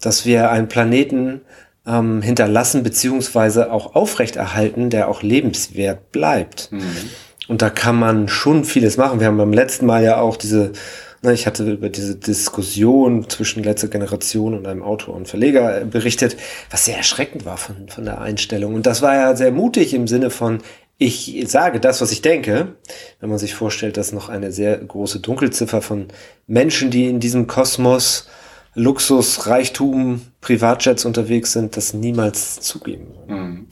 dass 0.00 0.26
wir 0.26 0.50
einen 0.50 0.68
Planeten 0.68 1.42
ähm, 1.86 2.22
hinterlassen 2.22 2.82
beziehungsweise 2.82 3.70
auch 3.72 3.94
aufrechterhalten, 3.94 4.90
der 4.90 5.08
auch 5.08 5.22
lebenswert 5.22 6.10
bleibt. 6.12 6.70
Und 7.48 7.62
da 7.62 7.70
kann 7.70 7.96
man 7.96 8.28
schon 8.28 8.64
vieles 8.64 8.96
machen. 8.96 9.20
Wir 9.20 9.26
haben 9.28 9.36
beim 9.36 9.52
letzten 9.52 9.86
Mal 9.86 10.02
ja 10.02 10.20
auch 10.20 10.36
diese, 10.36 10.72
ne, 11.22 11.32
ich 11.32 11.46
hatte 11.46 11.70
über 11.70 11.88
diese 11.88 12.16
Diskussion 12.16 13.28
zwischen 13.28 13.62
letzter 13.62 13.88
Generation 13.88 14.54
und 14.54 14.66
einem 14.66 14.82
Autor 14.82 15.14
und 15.14 15.28
Verleger 15.28 15.80
äh, 15.80 15.84
berichtet, 15.84 16.36
was 16.70 16.84
sehr 16.84 16.96
erschreckend 16.96 17.44
war 17.44 17.56
von, 17.56 17.88
von 17.88 18.04
der 18.04 18.20
Einstellung. 18.20 18.74
Und 18.74 18.86
das 18.86 19.02
war 19.02 19.14
ja 19.14 19.36
sehr 19.36 19.52
mutig 19.52 19.94
im 19.94 20.06
Sinne 20.06 20.30
von, 20.30 20.58
ich 20.98 21.44
sage 21.48 21.80
das, 21.80 22.00
was 22.00 22.12
ich 22.12 22.22
denke, 22.22 22.76
wenn 23.20 23.28
man 23.28 23.38
sich 23.38 23.54
vorstellt, 23.54 23.96
dass 23.96 24.12
noch 24.12 24.28
eine 24.28 24.52
sehr 24.52 24.76
große 24.76 25.20
Dunkelziffer 25.20 25.82
von 25.82 26.08
Menschen, 26.46 26.90
die 26.90 27.08
in 27.08 27.18
diesem 27.18 27.46
Kosmos 27.46 28.28
Luxus, 28.74 29.46
Reichtum, 29.46 30.22
Privatjets 30.40 31.04
unterwegs 31.04 31.52
sind, 31.52 31.76
das 31.76 31.92
niemals 31.92 32.60
zugeben. 32.60 33.08
Mhm. 33.26 33.66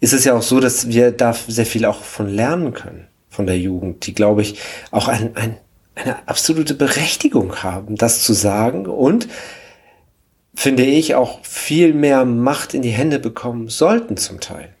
Ist 0.00 0.14
es 0.14 0.24
ja 0.24 0.34
auch 0.34 0.42
so, 0.42 0.58
dass 0.58 0.88
wir 0.88 1.10
da 1.10 1.34
sehr 1.34 1.66
viel 1.66 1.84
auch 1.84 2.02
von 2.02 2.28
lernen 2.28 2.72
können, 2.72 3.08
von 3.28 3.46
der 3.46 3.58
Jugend, 3.58 4.06
die, 4.06 4.14
glaube 4.14 4.42
ich, 4.42 4.58
auch 4.90 5.08
ein, 5.08 5.36
ein, 5.36 5.58
eine 5.98 6.28
absolute 6.28 6.74
Berechtigung 6.74 7.62
haben, 7.62 7.96
das 7.96 8.22
zu 8.22 8.32
sagen 8.32 8.86
und 8.86 9.28
finde 10.54 10.84
ich 10.84 11.14
auch 11.14 11.44
viel 11.44 11.94
mehr 11.94 12.24
Macht 12.24 12.74
in 12.74 12.82
die 12.82 12.90
Hände 12.90 13.18
bekommen 13.18 13.68
sollten 13.68 14.16
zum 14.16 14.40
Teil. 14.40 14.74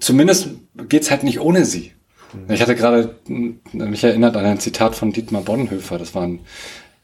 Zumindest 0.00 0.50
geht's 0.88 1.10
halt 1.10 1.24
nicht 1.24 1.40
ohne 1.40 1.64
sie. 1.64 1.92
Ich 2.48 2.60
hatte 2.60 2.76
gerade 2.76 3.16
mich 3.72 4.04
erinnert 4.04 4.36
an 4.36 4.44
ein 4.44 4.60
Zitat 4.60 4.94
von 4.94 5.12
Dietmar 5.12 5.42
Bonhoeffer. 5.42 5.98
Das 5.98 6.14
war 6.14 6.24
ein 6.24 6.40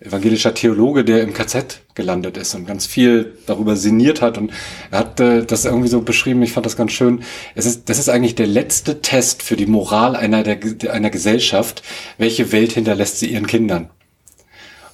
evangelischer 0.04 0.54
Theologe, 0.54 1.04
der 1.04 1.22
im 1.22 1.32
KZ 1.32 1.80
gelandet 1.94 2.36
ist 2.36 2.54
und 2.54 2.66
ganz 2.66 2.86
viel 2.86 3.38
darüber 3.46 3.76
sinniert 3.76 4.20
hat. 4.22 4.38
Und 4.38 4.52
er 4.90 4.98
hat 5.00 5.20
äh, 5.20 5.44
das 5.44 5.64
irgendwie 5.64 5.88
so 5.88 6.02
beschrieben, 6.02 6.42
ich 6.42 6.52
fand 6.52 6.66
das 6.66 6.76
ganz 6.76 6.92
schön. 6.92 7.22
Es 7.54 7.66
ist, 7.66 7.88
das 7.88 7.98
ist 7.98 8.08
eigentlich 8.08 8.34
der 8.34 8.46
letzte 8.46 9.00
Test 9.00 9.42
für 9.42 9.56
die 9.56 9.66
Moral 9.66 10.16
einer, 10.16 10.42
der, 10.42 10.92
einer 10.92 11.10
Gesellschaft. 11.10 11.82
Welche 12.18 12.52
Welt 12.52 12.72
hinterlässt 12.72 13.18
sie 13.18 13.32
ihren 13.32 13.46
Kindern? 13.46 13.90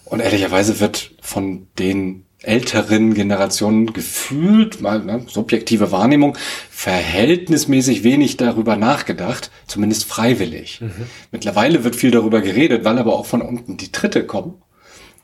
Und 0.05 0.21
ehrlicherweise 0.21 0.81
wird 0.81 1.12
von 1.21 1.69
den 1.79 2.25
älteren 2.43 3.14
Generationen 3.14 3.93
gefühlt, 3.93 4.81
mal 4.81 5.05
ne, 5.05 5.25
subjektive 5.29 5.93
Wahrnehmung, 5.93 6.38
verhältnismäßig 6.71 8.02
wenig 8.02 8.37
darüber 8.37 8.76
nachgedacht, 8.76 9.50
zumindest 9.67 10.05
freiwillig. 10.05 10.81
Mhm. 10.81 11.07
Mittlerweile 11.33 11.85
wird 11.85 11.97
viel 11.97 12.11
darüber 12.11 12.40
geredet, 12.40 12.85
weil 12.85 12.99
aber 12.99 13.14
auch 13.14 13.26
von 13.26 13.43
unten 13.43 13.76
die 13.76 13.93
Tritte 13.93 14.25
kommen. 14.25 14.55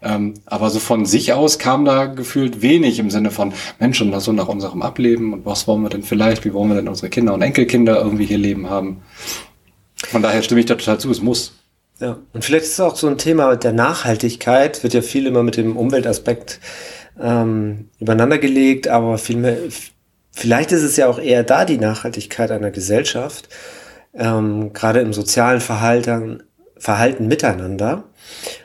Ähm, 0.03 0.35
aber 0.45 0.71
so 0.71 0.79
von 0.79 1.07
sich 1.07 1.33
aus 1.33 1.59
kam 1.59 1.85
da 1.85 2.07
gefühlt 2.07 2.61
wenig 2.63 2.99
im 2.99 3.11
Sinne 3.11 3.31
von, 3.31 3.53
Mensch, 3.79 4.01
und 4.01 4.19
so 4.21 4.33
nach 4.33 4.49
unserem 4.49 4.83
Ableben 4.83 5.33
und 5.33 5.47
was 5.47 5.67
wollen 5.67 5.83
wir 5.83 5.89
denn 5.89 6.03
vielleicht, 6.03 6.45
wie 6.45 6.53
wollen 6.53 6.69
wir 6.69 6.77
denn 6.77 6.89
unsere 6.89 7.09
Kinder 7.09 7.33
und 7.35 7.43
Enkelkinder 7.43 8.01
irgendwie 8.01 8.27
hier 8.27 8.39
leben 8.39 8.69
haben. 8.69 9.03
Von 9.97 10.23
daher 10.23 10.43
stimme 10.43 10.61
ich 10.61 10.67
da 10.67 10.75
total 10.75 10.99
zu, 10.99 11.11
es 11.11 11.23
muss. 11.23 11.55
Ja, 11.99 12.19
und 12.35 12.45
vielleicht 12.45 12.67
ist 12.67 12.73
es 12.73 12.81
auch 12.81 12.97
so 12.97 13.07
ein 13.07 13.17
Thema 13.17 13.57
der 13.57 13.73
Nachhaltigkeit, 13.73 14.83
wird 14.83 14.93
ja 14.93 15.01
viel 15.01 15.27
immer 15.27 15.43
mit 15.43 15.57
dem 15.57 15.77
Umweltaspekt 15.79 16.61
ähm, 17.21 17.89
übereinander 17.99 18.37
gelegt, 18.37 18.89
aber 18.89 19.17
vielmehr, 19.17 19.57
vielleicht 20.31 20.73
ist 20.73 20.83
es 20.83 20.97
ja 20.99 21.09
auch 21.09 21.19
eher 21.19 21.43
da 21.43 21.65
die 21.65 21.79
Nachhaltigkeit 21.79 22.51
einer 22.51 22.71
Gesellschaft, 22.71 23.49
ähm, 24.15 24.75
gerade 24.75 25.01
im 25.01 25.15
sozialen 25.15 25.63
Verhalten, 25.63 26.43
Verhalten 26.77 27.29
miteinander. 27.29 28.05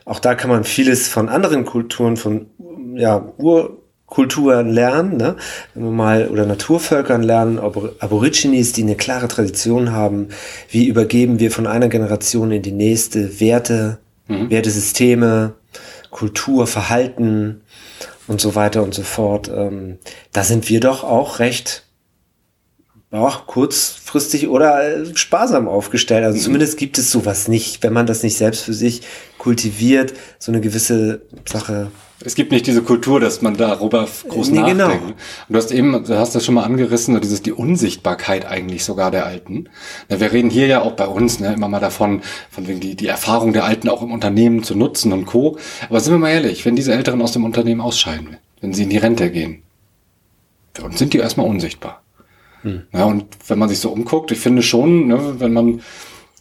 Auch 0.06 0.20
da 0.20 0.36
kann 0.36 0.50
man 0.50 0.64
vieles 0.64 1.08
von 1.08 1.30
anderen 1.30 1.66
Kulturen, 1.66 2.18
von 2.18 2.48
ja, 2.96 3.34
Urkulturen 3.38 4.70
lernen, 4.70 5.18
ne? 5.18 5.36
wenn 5.74 5.84
wir 5.84 5.92
mal 5.92 6.28
oder 6.28 6.46
Naturvölkern 6.46 7.24
lernen, 7.24 7.60
Aborigines, 7.60 8.74
die 8.74 8.84
eine 8.84 8.96
klare 8.96 9.28
Tradition 9.28 9.92
haben, 9.92 10.30
wie 10.70 10.88
übergeben 10.88 11.40
wir 11.40 11.52
von 11.52 11.68
einer 11.68 11.88
Generation 11.88 12.52
in 12.52 12.62
die 12.62 12.72
nächste 12.72 13.40
Werte, 13.40 14.00
mhm. 14.28 14.50
Wertesysteme, 14.50 15.54
Kultur, 16.10 16.68
Verhalten, 16.68 17.62
und 18.32 18.42
so 18.42 18.56
weiter 18.56 18.82
und 18.82 18.94
so 18.94 19.04
fort. 19.04 19.52
Ähm, 19.54 20.00
da 20.32 20.44
sind 20.44 20.70
wir 20.70 20.80
doch 20.80 21.04
auch 21.04 21.40
recht 21.40 21.86
auch 23.12 23.46
kurzfristig 23.46 24.48
oder 24.48 25.06
sparsam 25.16 25.68
aufgestellt. 25.68 26.24
Also 26.24 26.38
mhm. 26.38 26.44
zumindest 26.44 26.78
gibt 26.78 26.98
es 26.98 27.12
sowas 27.12 27.48
nicht, 27.48 27.84
wenn 27.84 27.94
man 27.94 28.06
das 28.06 28.24
nicht 28.24 28.38
selbst 28.38 28.64
für 28.64 28.74
sich 28.74 29.02
kultiviert, 29.38 30.14
so 30.40 30.52
eine 30.52 30.62
gewisse 30.62 31.22
Sache 31.46 31.92
es 32.24 32.36
gibt 32.36 32.52
nicht 32.52 32.68
diese 32.68 32.84
Kultur, 32.84 33.20
dass 33.20 33.42
man 33.42 33.58
darüber 33.58 34.08
groß 34.28 34.52
nee, 34.52 34.60
nachdenkt. 34.60 34.80
Genau. 34.80 34.94
Und 34.94 35.16
du 35.50 35.58
hast 35.58 35.72
eben, 35.72 36.04
du 36.04 36.18
hast 36.18 36.36
das 36.36 36.46
schon 36.46 36.56
mal 36.56 36.64
angerissen, 36.64 37.20
dieses 37.20 37.42
die 37.42 37.52
Unsichtbarkeit 37.52 38.46
eigentlich 38.46 38.84
sogar 38.84 39.12
der 39.12 39.26
Alten. 39.26 39.70
Na, 40.10 40.20
wir 40.20 40.32
reden 40.32 40.50
hier 40.50 40.68
ja 40.68 40.82
auch 40.82 40.94
bei 40.94 41.08
uns 41.08 41.40
ne, 41.40 41.54
immer 41.54 41.68
mal 41.68 41.80
davon, 41.80 42.22
von 42.52 42.68
wegen 42.68 42.80
die, 42.80 42.96
die 42.96 43.08
Erfahrung 43.08 43.54
der 43.54 43.66
Alten 43.66 43.90
auch 43.90 44.04
im 44.04 44.12
Unternehmen 44.12 44.64
zu 44.64 44.76
nutzen 44.76 45.14
und 45.14 45.26
Co. 45.26 45.58
Aber 45.90 46.00
sind 46.00 46.14
wir 46.14 46.20
mal 46.20 46.30
ehrlich, 46.30 46.66
wenn 46.66 46.76
diese 46.76 46.94
Älteren 46.94 47.22
aus 47.22 47.32
dem 47.32 47.44
Unternehmen 47.44 47.82
ausscheiden, 47.82 48.38
wenn 48.62 48.74
sie 48.74 48.84
in 48.84 48.90
die 48.90 48.98
Rente 48.98 49.32
gehen, 49.32 49.64
für 50.74 50.84
uns 50.84 51.00
sind 51.00 51.14
die 51.14 51.18
erstmal 51.18 51.48
unsichtbar. 51.48 52.04
Hm. 52.64 52.84
Ja, 52.94 53.06
und 53.06 53.26
wenn 53.48 53.60
man 53.60 53.70
sich 53.70 53.80
so 53.80 53.92
umguckt, 53.92 54.32
ich 54.32 54.40
finde 54.40 54.62
schon, 54.62 55.08
ne, 55.08 55.40
wenn 55.40 55.54
man 55.54 55.82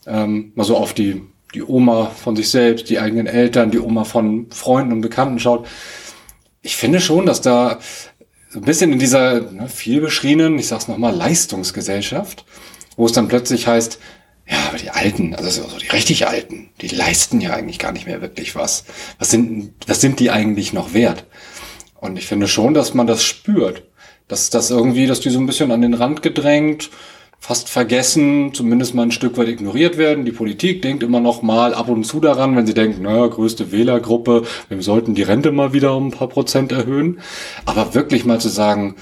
ähm, 0.06 0.52
mal 0.54 0.64
so 0.64 0.76
auf 0.76 0.92
die 0.94 1.22
die 1.54 1.62
Oma 1.62 2.06
von 2.06 2.36
sich 2.36 2.48
selbst, 2.48 2.90
die 2.90 2.98
eigenen 2.98 3.26
Eltern, 3.26 3.70
die 3.70 3.80
Oma 3.80 4.04
von 4.04 4.50
Freunden 4.50 4.92
und 4.92 5.00
Bekannten 5.00 5.38
schaut. 5.38 5.66
Ich 6.62 6.76
finde 6.76 7.00
schon, 7.00 7.26
dass 7.26 7.40
da 7.40 7.80
so 8.50 8.58
ein 8.58 8.64
bisschen 8.64 8.92
in 8.92 8.98
dieser 8.98 9.40
ne, 9.40 9.68
viel 9.68 10.00
beschriebenen, 10.00 10.58
ich 10.58 10.68
sag's 10.68 10.88
nochmal, 10.88 11.14
Leistungsgesellschaft, 11.14 12.44
wo 12.96 13.06
es 13.06 13.12
dann 13.12 13.28
plötzlich 13.28 13.66
heißt, 13.66 13.98
ja, 14.48 14.58
aber 14.68 14.78
die 14.78 14.90
Alten, 14.90 15.34
also 15.34 15.62
so 15.62 15.78
die 15.78 15.88
richtig 15.88 16.26
Alten, 16.26 16.70
die 16.80 16.88
leisten 16.88 17.40
ja 17.40 17.52
eigentlich 17.52 17.78
gar 17.78 17.92
nicht 17.92 18.06
mehr 18.06 18.20
wirklich 18.20 18.56
was. 18.56 18.84
Was 19.18 19.30
sind, 19.30 19.74
was 19.86 20.00
sind 20.00 20.18
die 20.18 20.30
eigentlich 20.30 20.72
noch 20.72 20.92
wert? 20.92 21.24
Und 22.00 22.18
ich 22.18 22.26
finde 22.26 22.48
schon, 22.48 22.74
dass 22.74 22.94
man 22.94 23.06
das 23.06 23.22
spürt. 23.22 23.84
Dass 24.30 24.48
das 24.48 24.70
irgendwie, 24.70 25.08
dass 25.08 25.18
die 25.18 25.30
so 25.30 25.40
ein 25.40 25.46
bisschen 25.46 25.72
an 25.72 25.82
den 25.82 25.94
Rand 25.94 26.22
gedrängt, 26.22 26.90
fast 27.40 27.68
vergessen, 27.68 28.54
zumindest 28.54 28.94
mal 28.94 29.02
ein 29.02 29.10
Stück 29.10 29.36
weit 29.38 29.48
ignoriert 29.48 29.98
werden. 29.98 30.24
Die 30.24 30.30
Politik 30.30 30.82
denkt 30.82 31.02
immer 31.02 31.18
noch 31.18 31.42
mal 31.42 31.74
ab 31.74 31.88
und 31.88 32.04
zu 32.04 32.20
daran, 32.20 32.54
wenn 32.54 32.66
sie 32.66 32.74
denkt, 32.74 33.00
naja, 33.00 33.26
größte 33.26 33.72
Wählergruppe, 33.72 34.44
wir 34.68 34.82
sollten 34.82 35.16
die 35.16 35.22
Rente 35.22 35.50
mal 35.50 35.72
wieder 35.72 35.96
um 35.96 36.08
ein 36.08 36.10
paar 36.12 36.28
Prozent 36.28 36.70
erhöhen. 36.70 37.20
Aber 37.64 37.94
wirklich 37.94 38.24
mal 38.24 38.38
zu 38.38 38.48
sagen, 38.48 38.94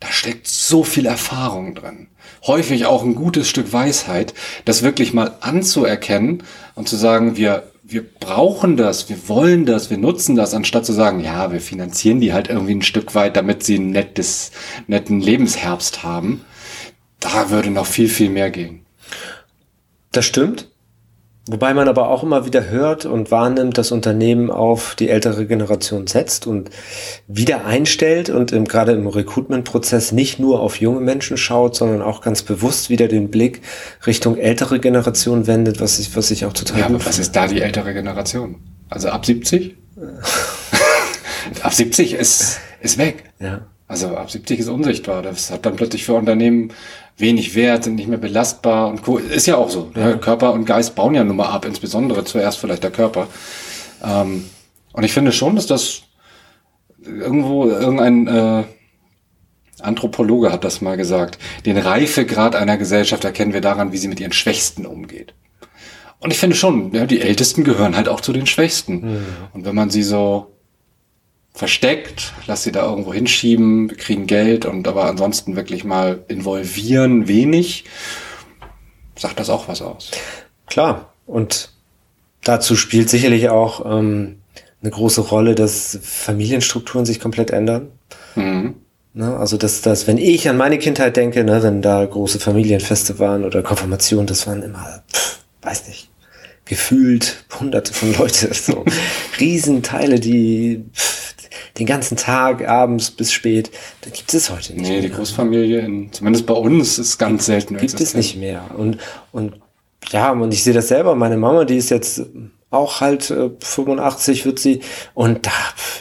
da 0.00 0.08
steckt 0.10 0.48
so 0.48 0.82
viel 0.82 1.06
Erfahrung 1.06 1.76
drin. 1.76 2.08
Häufig 2.44 2.86
auch 2.86 3.04
ein 3.04 3.14
gutes 3.14 3.48
Stück 3.48 3.72
Weisheit, 3.72 4.34
das 4.64 4.82
wirklich 4.82 5.12
mal 5.12 5.36
anzuerkennen 5.40 6.42
und 6.74 6.88
zu 6.88 6.96
sagen, 6.96 7.36
wir 7.36 7.71
wir 7.92 8.04
brauchen 8.04 8.76
das, 8.76 9.08
wir 9.08 9.28
wollen 9.28 9.66
das, 9.66 9.90
wir 9.90 9.98
nutzen 9.98 10.36
das, 10.36 10.54
anstatt 10.54 10.86
zu 10.86 10.92
sagen, 10.92 11.20
ja, 11.20 11.52
wir 11.52 11.60
finanzieren 11.60 12.20
die 12.20 12.32
halt 12.32 12.48
irgendwie 12.48 12.74
ein 12.74 12.82
Stück 12.82 13.14
weit, 13.14 13.36
damit 13.36 13.62
sie 13.62 13.76
einen 13.76 13.90
nettes, 13.90 14.52
netten 14.86 15.20
Lebensherbst 15.20 16.02
haben 16.02 16.44
da 17.22 17.50
würde 17.50 17.70
noch 17.70 17.86
viel, 17.86 18.08
viel 18.08 18.30
mehr 18.30 18.50
gehen. 18.50 18.84
Das 20.10 20.24
stimmt. 20.26 20.71
Wobei 21.48 21.74
man 21.74 21.88
aber 21.88 22.08
auch 22.08 22.22
immer 22.22 22.46
wieder 22.46 22.70
hört 22.70 23.04
und 23.04 23.32
wahrnimmt, 23.32 23.76
dass 23.76 23.90
Unternehmen 23.90 24.48
auf 24.48 24.94
die 24.94 25.08
ältere 25.08 25.44
Generation 25.44 26.06
setzt 26.06 26.46
und 26.46 26.70
wieder 27.26 27.64
einstellt 27.64 28.30
und 28.30 28.52
im, 28.52 28.64
gerade 28.64 28.92
im 28.92 29.08
Recruitment-Prozess 29.08 30.12
nicht 30.12 30.38
nur 30.38 30.60
auf 30.60 30.80
junge 30.80 31.00
Menschen 31.00 31.36
schaut, 31.36 31.74
sondern 31.74 32.00
auch 32.00 32.20
ganz 32.20 32.42
bewusst 32.42 32.90
wieder 32.90 33.08
den 33.08 33.28
Blick 33.28 33.60
Richtung 34.06 34.36
ältere 34.36 34.78
Generation 34.78 35.48
wendet, 35.48 35.80
was 35.80 35.98
ich, 35.98 36.14
was 36.14 36.30
ich 36.30 36.44
auch 36.44 36.52
total 36.52 36.78
ja, 36.78 36.86
aber 36.86 37.04
was 37.04 37.18
ist 37.18 37.34
da 37.34 37.48
die 37.48 37.60
ältere 37.60 37.92
Generation? 37.92 38.60
Also 38.88 39.08
ab 39.08 39.26
70? 39.26 39.74
ab 41.62 41.74
70 41.74 42.14
ist, 42.14 42.60
ist 42.80 42.98
weg. 42.98 43.24
Ja. 43.40 43.62
Also 43.92 44.16
ab 44.16 44.30
70 44.30 44.58
ist 44.58 44.68
unsichtbar. 44.70 45.20
Das 45.20 45.50
hat 45.50 45.66
dann 45.66 45.76
plötzlich 45.76 46.04
für 46.04 46.14
Unternehmen 46.14 46.72
wenig 47.18 47.54
wert, 47.54 47.84
sind 47.84 47.96
nicht 47.96 48.08
mehr 48.08 48.16
belastbar 48.16 48.88
und 48.88 49.02
Co. 49.02 49.18
Ist 49.18 49.46
ja 49.46 49.56
auch 49.56 49.68
so. 49.68 49.90
Ja. 49.94 50.14
Körper 50.14 50.54
und 50.54 50.64
Geist 50.64 50.94
bauen 50.94 51.14
ja 51.14 51.22
nun 51.22 51.36
mal 51.36 51.50
ab, 51.50 51.66
insbesondere 51.66 52.24
zuerst 52.24 52.56
vielleicht 52.56 52.82
der 52.82 52.90
Körper. 52.90 53.28
Ähm, 54.02 54.46
und 54.94 55.04
ich 55.04 55.12
finde 55.12 55.30
schon, 55.30 55.56
dass 55.56 55.66
das 55.66 56.04
irgendwo 57.04 57.66
irgendein 57.66 58.26
äh, 58.28 58.64
Anthropologe 59.82 60.50
hat 60.50 60.64
das 60.64 60.80
mal 60.80 60.96
gesagt. 60.96 61.38
Den 61.66 61.76
Reifegrad 61.76 62.56
einer 62.56 62.78
Gesellschaft 62.78 63.24
erkennen 63.24 63.52
wir 63.52 63.60
daran, 63.60 63.92
wie 63.92 63.98
sie 63.98 64.08
mit 64.08 64.20
ihren 64.20 64.32
Schwächsten 64.32 64.86
umgeht. 64.86 65.34
Und 66.18 66.30
ich 66.30 66.38
finde 66.38 66.56
schon, 66.56 66.94
ja, 66.94 67.04
die 67.04 67.20
Ältesten 67.20 67.62
gehören 67.62 67.94
halt 67.94 68.08
auch 68.08 68.22
zu 68.22 68.32
den 68.32 68.46
Schwächsten. 68.46 68.94
Mhm. 68.94 69.26
Und 69.52 69.64
wenn 69.66 69.74
man 69.74 69.90
sie 69.90 70.02
so 70.02 70.51
versteckt, 71.54 72.32
lass 72.46 72.62
sie 72.62 72.72
da 72.72 72.88
irgendwo 72.88 73.12
hinschieben, 73.12 73.90
wir 73.90 73.96
kriegen 73.96 74.26
Geld 74.26 74.64
und 74.64 74.88
aber 74.88 75.04
ansonsten 75.04 75.54
wirklich 75.56 75.84
mal 75.84 76.24
involvieren, 76.28 77.28
wenig, 77.28 77.84
sagt 79.16 79.38
das 79.38 79.50
auch 79.50 79.68
was 79.68 79.82
aus. 79.82 80.10
Klar, 80.66 81.12
und 81.26 81.70
dazu 82.42 82.74
spielt 82.76 83.10
sicherlich 83.10 83.50
auch 83.50 83.84
ähm, 83.84 84.38
eine 84.80 84.90
große 84.90 85.20
Rolle, 85.20 85.54
dass 85.54 85.98
Familienstrukturen 86.02 87.04
sich 87.04 87.20
komplett 87.20 87.50
ändern. 87.50 87.88
Mhm. 88.34 88.74
Ne, 89.14 89.36
also 89.36 89.58
dass 89.58 89.82
das, 89.82 90.06
wenn 90.06 90.16
ich 90.16 90.48
an 90.48 90.56
meine 90.56 90.78
Kindheit 90.78 91.18
denke, 91.18 91.44
ne, 91.44 91.62
wenn 91.62 91.82
da 91.82 92.02
große 92.02 92.40
Familienfeste 92.40 93.18
waren 93.18 93.44
oder 93.44 93.62
Konfirmationen, 93.62 94.26
das 94.26 94.46
waren 94.46 94.62
immer, 94.62 95.02
pff, 95.12 95.40
weiß 95.60 95.88
nicht, 95.88 96.08
gefühlt 96.64 97.44
hunderte 97.60 97.92
von 97.92 98.14
Leute, 98.16 98.54
so 98.54 98.86
Riesenteile, 99.38 100.18
die 100.18 100.86
pff, 100.94 101.21
den 101.78 101.86
ganzen 101.86 102.16
Tag, 102.16 102.68
abends 102.68 103.10
bis 103.10 103.32
spät. 103.32 103.70
Da 104.02 104.10
gibt 104.10 104.32
es 104.34 104.50
heute 104.50 104.74
nicht 104.74 104.82
nee, 104.82 104.90
mehr. 104.90 105.00
die 105.02 105.10
Großfamilie, 105.10 105.80
in, 105.80 106.12
zumindest 106.12 106.46
bei 106.46 106.54
uns, 106.54 106.98
ist 106.98 107.18
ganz 107.18 107.46
selten. 107.46 107.76
Gibt 107.76 108.00
es 108.00 108.14
nicht 108.14 108.36
mehr. 108.36 108.70
Und, 108.76 108.98
und 109.32 109.54
ja, 110.10 110.30
und 110.32 110.52
ich 110.52 110.62
sehe 110.62 110.74
das 110.74 110.88
selber. 110.88 111.14
Meine 111.14 111.36
Mama, 111.36 111.64
die 111.64 111.76
ist 111.76 111.90
jetzt 111.90 112.22
auch 112.70 113.00
halt 113.00 113.30
äh, 113.30 113.50
85 113.60 114.44
wird 114.44 114.58
sie. 114.58 114.80
Und 115.14 115.46
da, 115.46 115.52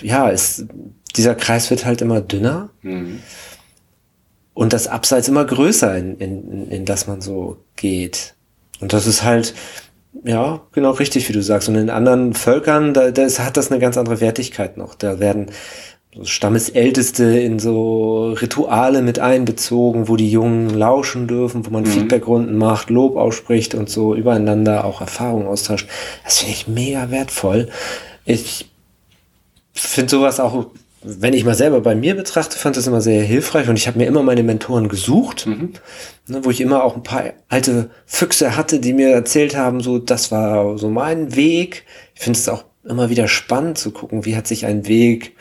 ja, 0.02 0.30
ist, 0.30 0.66
dieser 1.16 1.36
Kreis 1.36 1.70
wird 1.70 1.86
halt 1.86 2.02
immer 2.02 2.22
dünner. 2.22 2.70
Mhm. 2.82 3.20
Und 4.54 4.74
das 4.74 4.88
Abseits 4.88 5.28
immer 5.28 5.46
größer, 5.46 5.98
in, 5.98 6.18
in, 6.18 6.70
in 6.70 6.86
das 6.86 7.08
man 7.08 7.22
so 7.22 7.58
geht. 7.76 8.36
Und 8.80 8.94
das 8.94 9.08
ist 9.08 9.24
halt, 9.24 9.54
ja, 10.24 10.62
genau 10.72 10.92
richtig, 10.92 11.28
wie 11.30 11.34
du 11.34 11.42
sagst. 11.42 11.70
Und 11.70 11.76
in 11.76 11.90
anderen 11.90 12.34
Völkern, 12.34 12.94
da, 12.94 13.12
da 13.12 13.24
ist, 13.24 13.40
hat 13.40 13.58
das 13.58 13.72
eine 13.72 13.80
ganz 13.80 13.98
andere 13.98 14.22
Wertigkeit 14.22 14.78
noch. 14.78 14.96
Da 14.96 15.20
werden 15.20 15.48
so 16.14 16.26
Stammesälteste 16.26 17.24
in 17.24 17.60
so 17.60 18.32
Rituale 18.34 19.02
mit 19.02 19.20
einbezogen, 19.20 20.10
wo 20.10 20.18
die 20.18 20.30
Jungen 20.30 20.70
lauschen 20.70 21.28
dürfen, 21.28 21.66
wo 21.66 21.70
man 21.70 21.84
mhm. 21.84 21.88
Feedbackrunden 21.88 22.58
macht, 22.58 22.90
Lob 22.90 23.16
ausspricht 23.16 23.76
und 23.76 23.90
so 23.90 24.14
übereinander 24.14 24.84
auch 24.84 25.00
Erfahrungen 25.00 25.48
austauscht. 25.48 25.88
Das 26.26 26.40
finde 26.40 26.54
ich 26.54 26.68
mega 26.68 27.10
wertvoll. 27.12 27.70
Ich 28.26 28.70
finde 29.74 30.10
sowas 30.10 30.42
auch 30.42 30.68
wenn 31.04 31.34
ich 31.34 31.46
mal 31.46 31.56
selber 31.56 31.82
bei 31.82 31.96
mir 31.96 32.16
betrachte, 32.16 32.58
fand 32.58 32.78
das 32.78 32.88
immer 32.88 33.02
sehr 33.02 33.24
hilfreich 33.24 33.68
und 33.70 33.76
ich 33.76 33.88
habe 33.88 33.98
mir 33.98 34.06
immer 34.06 34.22
meine 34.24 34.44
Mentoren 34.44 34.88
gesucht, 34.88 35.48
mhm. 35.48 35.74
ne, 36.28 36.44
wo 36.44 36.52
ich 36.52 36.62
immer 36.62 36.84
auch 36.84 36.96
ein 36.96 37.04
paar 37.04 37.24
alte 37.50 37.90
Füchse 38.06 38.56
hatte, 38.56 38.80
die 38.80 38.94
mir 38.94 39.10
erzählt 39.10 39.56
haben, 39.56 39.82
so 39.82 39.98
das 39.98 40.32
war 40.32 40.78
so 40.78 40.90
mein 40.90 41.36
Weg. 41.36 41.86
Ich 42.14 42.22
finde 42.22 42.38
es 42.38 42.48
auch 42.50 42.66
immer 42.84 43.10
wieder 43.10 43.28
spannend 43.28 43.78
zu 43.78 43.92
gucken, 43.92 44.26
wie 44.26 44.36
hat 44.36 44.48
sich 44.48 44.66
ein 44.66 44.88
Weg 44.88 45.36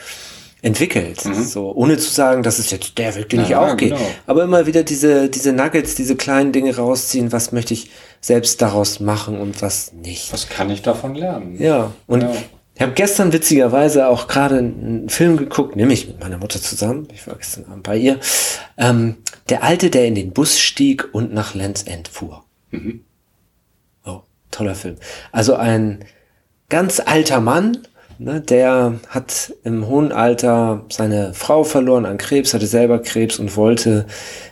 entwickelt. 0.63 1.25
Mhm. 1.25 1.43
So, 1.43 1.73
ohne 1.75 1.97
zu 1.99 2.11
sagen, 2.11 2.43
das 2.43 2.59
ist 2.59 2.71
jetzt 2.71 2.99
der 2.99 3.15
Weg, 3.15 3.29
den 3.31 3.41
ja, 3.41 3.47
ich 3.47 3.57
auch 3.57 3.77
gehe. 3.77 3.91
Genau. 3.91 4.01
Aber 4.27 4.45
immer 4.45 4.67
wieder 4.67 4.83
diese, 4.83 5.29
diese 5.29 5.53
Nuggets, 5.53 5.95
diese 5.95 6.17
kleinen 6.17 6.53
Dinge 6.53 6.77
rausziehen, 6.77 7.33
was 7.33 7.53
möchte 7.53 7.75
ich 7.75 7.91
selbst 8.21 8.61
daraus 8.61 9.01
machen 9.01 9.39
und 9.39 9.63
was 9.63 9.93
nicht. 9.93 10.33
Was 10.33 10.49
kann 10.49 10.71
ich 10.71 10.83
davon 10.83 11.15
lernen? 11.15 11.57
Ja, 11.59 11.93
und 12.07 12.23
ja. 12.23 12.33
Ich 12.81 12.83
habe 12.83 12.95
gestern 12.95 13.35
witzigerweise 13.35 14.09
auch 14.09 14.27
gerade 14.27 14.57
einen 14.57 15.11
Film 15.11 15.37
geguckt, 15.37 15.77
nämlich 15.77 16.07
mit 16.07 16.19
meiner 16.19 16.39
Mutter 16.39 16.63
zusammen, 16.63 17.09
ich 17.13 17.27
war 17.27 17.35
gestern 17.35 17.67
Abend 17.67 17.83
bei 17.83 17.99
ihr, 17.99 18.19
ähm, 18.79 19.17
der 19.51 19.63
Alte, 19.63 19.91
der 19.91 20.07
in 20.07 20.15
den 20.15 20.33
Bus 20.33 20.59
stieg 20.59 21.07
und 21.13 21.35
nach 21.35 21.55
Lands 21.55 21.83
End 21.83 22.09
fuhr. 22.09 22.43
Mhm. 22.71 23.05
Oh, 24.07 24.23
toller 24.51 24.75
Film. 24.75 24.97
Also 25.31 25.57
ein 25.57 26.07
ganz 26.71 27.01
alter 27.05 27.43
Mann, 27.43 27.87
Ne, 28.23 28.43
der 28.43 29.01
hat 29.09 29.55
im 29.65 29.87
hohen 29.87 30.13
Alter 30.13 30.85
seine 30.91 31.33
Frau 31.33 31.65
verloren 31.65 32.05
an 32.05 32.19
Krebs, 32.19 32.53
hatte 32.53 32.67
selber 32.67 32.99
Krebs 32.99 33.39
und 33.39 33.57
wollte 33.57 34.05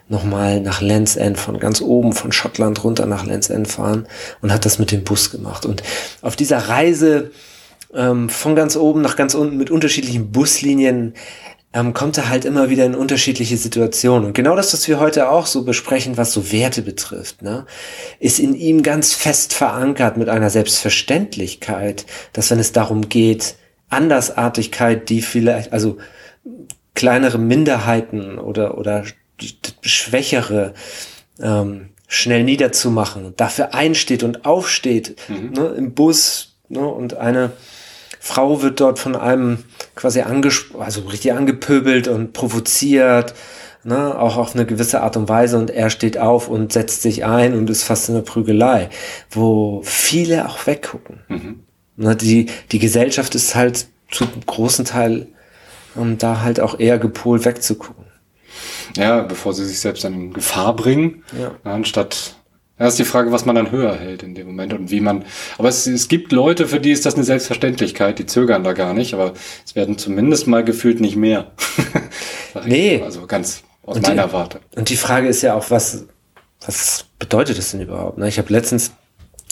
nochmal 0.09 0.61
nach 0.61 0.81
Lands 0.81 1.17
End 1.17 1.37
von 1.37 1.59
ganz 1.59 1.83
oben 1.83 2.15
von 2.15 2.33
Schottland 2.33 2.83
runter 2.83 3.05
nach 3.05 3.27
Lands 3.27 3.51
End 3.51 3.69
fahren 3.69 4.07
und 4.41 4.55
hat 4.55 4.65
das 4.65 4.79
mit 4.79 4.91
dem 4.91 5.05
Bus 5.05 5.31
gemacht. 5.31 5.67
Und 5.67 5.83
auf 6.23 6.35
dieser 6.35 6.71
Reise 6.71 7.31
ähm, 7.95 8.29
von 8.29 8.55
ganz 8.55 8.77
oben 8.77 9.01
nach 9.01 9.17
ganz 9.17 9.35
unten 9.35 9.57
mit 9.57 9.71
unterschiedlichen 9.71 10.31
Buslinien 10.31 11.15
ähm, 11.73 11.93
kommt 11.93 12.17
er 12.17 12.29
halt 12.29 12.45
immer 12.45 12.71
wieder 12.71 12.87
in 12.87 12.95
unterschiedliche 12.95 13.57
Situationen. 13.57 14.29
Und 14.29 14.33
genau 14.33 14.57
das, 14.57 14.73
was 14.73 14.89
wir 14.89 14.99
heute 14.99 15.31
auch 15.31 15.47
so 15.47 15.65
besprechen, 15.65 16.17
was 16.17 16.33
so 16.33 16.51
Werte 16.51 16.83
betrifft, 16.83 17.43
ne, 17.43 17.67
ist 18.21 18.39
in 18.39 18.55
ihm 18.55 18.83
ganz 18.83 19.13
fest 19.13 19.53
verankert 19.53 20.17
mit 20.17 20.29
einer 20.29 20.51
Selbstverständlichkeit, 20.51 22.07
dass 22.33 22.51
wenn 22.51 22.59
es 22.59 22.73
darum 22.73 23.09
geht, 23.09 23.57
Andersartigkeit, 23.91 25.09
die 25.09 25.23
vielleicht, 25.23 25.73
also 25.73 25.99
kleinere 26.95 27.39
Minderheiten 27.39 28.39
oder, 28.39 28.79
oder 28.79 29.05
schwächere 29.83 30.75
ähm, 31.41 31.91
schnell 32.09 32.43
niederzumachen, 32.45 33.35
dafür 33.37 33.75
einsteht 33.75 34.23
und 34.23 34.47
aufsteht, 34.47 35.17
mhm. 35.29 35.53
ne, 35.53 35.69
im 35.77 35.95
Bus, 35.95 36.48
ne, 36.69 36.87
und 36.87 37.15
eine 37.15 37.53
Frau 38.21 38.63
wird 38.63 38.81
dort 38.81 38.99
von 38.99 39.17
einem 39.17 39.65
quasi 39.95 40.21
angesprochen, 40.21 40.83
also 40.83 41.01
richtig 41.03 41.33
angepöbelt 41.33 42.09
und 42.09 42.33
provoziert, 42.33 43.35
ne, 43.85 44.19
auch 44.19 44.37
auf 44.37 44.55
eine 44.55 44.67
gewisse 44.67 45.01
Art 45.01 45.17
und 45.17 45.29
Weise 45.29 45.59
und 45.59 45.71
er 45.71 45.91
steht 45.91 46.19
auf 46.19 46.49
und 46.49 46.73
setzt 46.73 47.03
sich 47.03 47.25
ein 47.25 47.55
und 47.55 47.71
ist 47.71 47.85
fast 47.85 48.09
in 48.09 48.15
der 48.15 48.23
Prügelei, 48.23 48.91
wo 49.31 49.83
viele 49.85 50.49
auch 50.49 50.67
weggucken. 50.67 51.21
Mhm. 51.29 51.61
Ne, 51.97 52.17
die, 52.17 52.47
die 52.73 52.79
Gesellschaft 52.79 53.35
ist 53.35 53.55
halt 53.55 53.87
zu 54.11 54.27
großen 54.47 54.85
Teil 54.85 55.29
um 55.99 56.19
da 56.19 56.41
halt 56.41 56.61
auch 56.61 56.79
eher 56.79 56.99
gepolt 56.99 57.45
wegzugucken. 57.45 58.05
Ja, 58.97 59.23
bevor 59.23 59.53
sie 59.53 59.65
sich 59.65 59.81
selbst 59.81 60.05
dann 60.05 60.15
in 60.15 60.33
Gefahr 60.33 60.75
bringen, 60.75 61.23
ja. 61.39 61.53
anstatt 61.65 62.37
ja, 62.79 62.87
ist 62.87 62.99
die 62.99 63.05
Frage, 63.05 63.33
was 63.33 63.45
man 63.45 63.57
dann 63.57 63.73
höher 63.73 63.97
hält 63.97 64.23
in 64.23 64.35
dem 64.35 64.47
Moment 64.47 64.73
und 64.73 64.91
wie 64.91 65.01
man. 65.01 65.25
Aber 65.59 65.69
es, 65.69 65.87
es 65.87 66.07
gibt 66.07 66.31
Leute, 66.31 66.69
für 66.69 66.79
die 66.79 66.93
ist 66.93 67.05
das 67.07 67.15
eine 67.17 67.25
Selbstverständlichkeit, 67.25 68.19
die 68.21 68.27
zögern 68.27 68.63
da 68.63 68.73
gar 68.73 68.95
nicht, 68.95 69.15
aber 69.15 69.33
es 69.67 69.75
werden 69.75 69.99
zumindest 69.99 70.47
mal 70.47 70.63
gefühlt 70.63 71.01
nicht 71.01 71.17
mehr. 71.17 71.51
nee. 72.65 73.03
Also 73.03 73.27
ganz 73.27 73.65
aus 73.85 73.97
und 73.97 74.07
meiner 74.07 74.29
die, 74.29 74.33
Warte. 74.33 74.61
Und 74.77 74.91
die 74.91 74.97
Frage 74.97 75.27
ist 75.27 75.43
ja 75.43 75.55
auch, 75.55 75.71
was, 75.71 76.07
was 76.65 77.07
bedeutet 77.19 77.59
das 77.59 77.73
denn 77.73 77.81
überhaupt? 77.81 78.19
Ne? 78.19 78.29
Ich 78.29 78.39
habe 78.39 78.53
letztens 78.53 78.93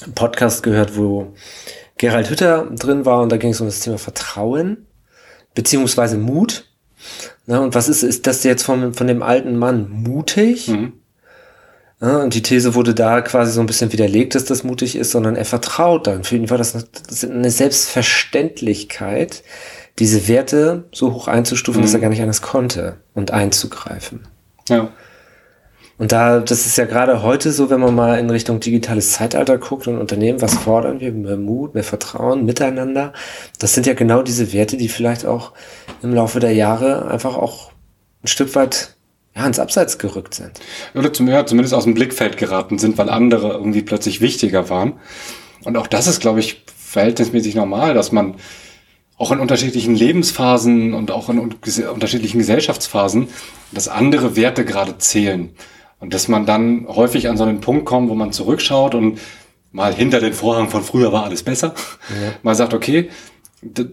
einen 0.05 0.15
Podcast 0.15 0.63
gehört, 0.63 0.97
wo 0.97 1.35
Gerald 1.99 2.31
Hütter 2.31 2.71
drin 2.77 3.07
war 3.07 3.23
und 3.23 3.33
da 3.33 3.39
ging 3.39 3.51
es 3.51 3.61
um 3.61 3.67
das 3.67 3.81
Thema 3.81 3.99
Vertrauen 3.99 4.87
beziehungsweise 5.55 6.17
Mut. 6.17 6.67
Ne? 7.47 7.61
Und 7.61 7.75
was 7.75 7.89
ist, 7.89 8.05
ist 8.05 8.29
das 8.29 8.45
jetzt 8.45 8.63
von, 8.63 8.95
von 8.95 9.09
dem 9.09 9.25
alten 9.25 9.57
Mann 9.57 9.91
mutig? 9.91 10.69
Mhm 10.69 10.93
und 11.99 12.35
die 12.35 12.43
These 12.43 12.75
wurde 12.75 12.95
da 12.95 13.23
quasi 13.23 13.53
so 13.53 13.61
ein 13.61 13.67
bisschen 13.67 13.93
widerlegt, 13.93 14.35
dass 14.35 14.45
das 14.45 14.65
mutig 14.65 14.97
ist, 14.97 15.13
sondern 15.13 15.35
er 15.35 15.47
vertraut 15.47 16.07
dann. 16.07 16.25
Für 16.25 16.37
ihn 16.37 16.51
war 16.51 16.59
das 16.59 16.75
eine 17.23 17.51
Selbstverständlichkeit, 17.51 19.43
diese 19.99 20.29
Werte 20.29 20.85
so 20.93 21.15
hoch 21.15 21.27
einzustufen, 21.27 21.81
mhm. 21.81 21.87
dass 21.87 21.95
er 21.95 22.01
gar 22.01 22.11
nicht 22.11 22.21
anders 22.21 22.43
konnte 22.43 22.97
und 23.15 23.31
einzugreifen. 23.31 24.29
Ja. 24.69 24.91
Und 25.99 26.13
da, 26.13 26.41
das 26.41 26.67
ist 26.67 26.77
ja 26.77 26.85
gerade 26.85 27.23
heute 27.23 27.51
so, 27.53 27.71
wenn 27.71 27.81
man 27.81 27.95
mal 27.95 28.19
in 28.19 28.29
Richtung 28.29 28.61
digitales 28.61 29.13
Zeitalter 29.13 29.57
guckt 29.57 29.89
und 29.89 29.99
Unternehmen, 29.99 30.43
was 30.43 30.55
fordern 30.55 31.01
wir? 31.01 31.11
Mehr 31.13 31.39
Mut, 31.39 31.73
mehr 31.75 31.85
Vertrauen, 31.85 32.45
miteinander. 32.45 33.15
Das 33.59 33.73
sind 33.73 33.87
ja 33.87 33.95
genau 33.95 34.21
diese 34.21 34.53
Werte, 34.53 34.77
die 34.77 34.89
vielleicht 34.89 35.25
auch 35.25 35.53
im 36.03 36.13
Laufe 36.13 36.41
der 36.41 36.53
Jahre 36.53 37.07
einfach 37.09 37.37
auch 37.37 37.73
ein 38.23 38.27
Stück 38.27 38.55
weit 38.55 38.96
ja, 39.37 39.47
ins 39.47 39.59
Abseits 39.59 39.99
gerückt 39.99 40.35
sind. 40.35 40.53
Oder 40.95 41.13
zum, 41.13 41.29
ja, 41.29 41.45
zumindest 41.45 41.75
aus 41.75 41.85
dem 41.85 41.95
Blickfeld 41.95 42.37
geraten 42.39 42.79
sind, 42.79 42.97
weil 42.99 43.11
andere 43.11 43.53
irgendwie 43.53 43.83
plötzlich 43.83 44.21
wichtiger 44.21 44.71
waren. 44.71 44.95
Und 45.65 45.77
auch 45.77 45.87
das 45.87 46.07
ist, 46.07 46.21
glaube 46.21 46.41
ich, 46.41 46.65
verhältnismäßig 46.77 47.55
normal, 47.55 47.95
dass 47.95 48.13
man 48.13 48.37
auch 49.19 49.33
in 49.33 49.41
unterschiedlichen 49.41 49.95
Lebensphasen 49.95 50.95
und 50.95 51.11
auch 51.11 51.29
in 51.29 51.39
unterschiedlichen 51.39 52.39
Gesellschaftsphasen, 52.39 53.29
dass 53.73 53.89
andere 53.89 54.37
Werte 54.37 54.65
gerade 54.65 54.99
zählen. 54.99 55.51
Und 55.99 56.13
dass 56.13 56.29
man 56.29 56.45
dann 56.45 56.87
häufig 56.89 57.29
an 57.29 57.37
so 57.37 57.45
einen 57.45 57.61
Punkt 57.61 57.87
kommt, 57.87 58.11
wo 58.11 58.15
man 58.15 58.33
zurückschaut 58.33 58.95
und 58.95 59.19
mal 59.73 59.95
hinter 59.95 60.21
den 60.21 60.35
Vorhang 60.35 60.69
von 60.69 60.83
früher 60.83 61.13
war 61.13 61.25
alles 61.25 61.43
besser. 61.43 61.75
Ja. 62.11 62.33
Mal 62.43 62.55
sagt, 62.55 62.75
okay, 62.75 63.11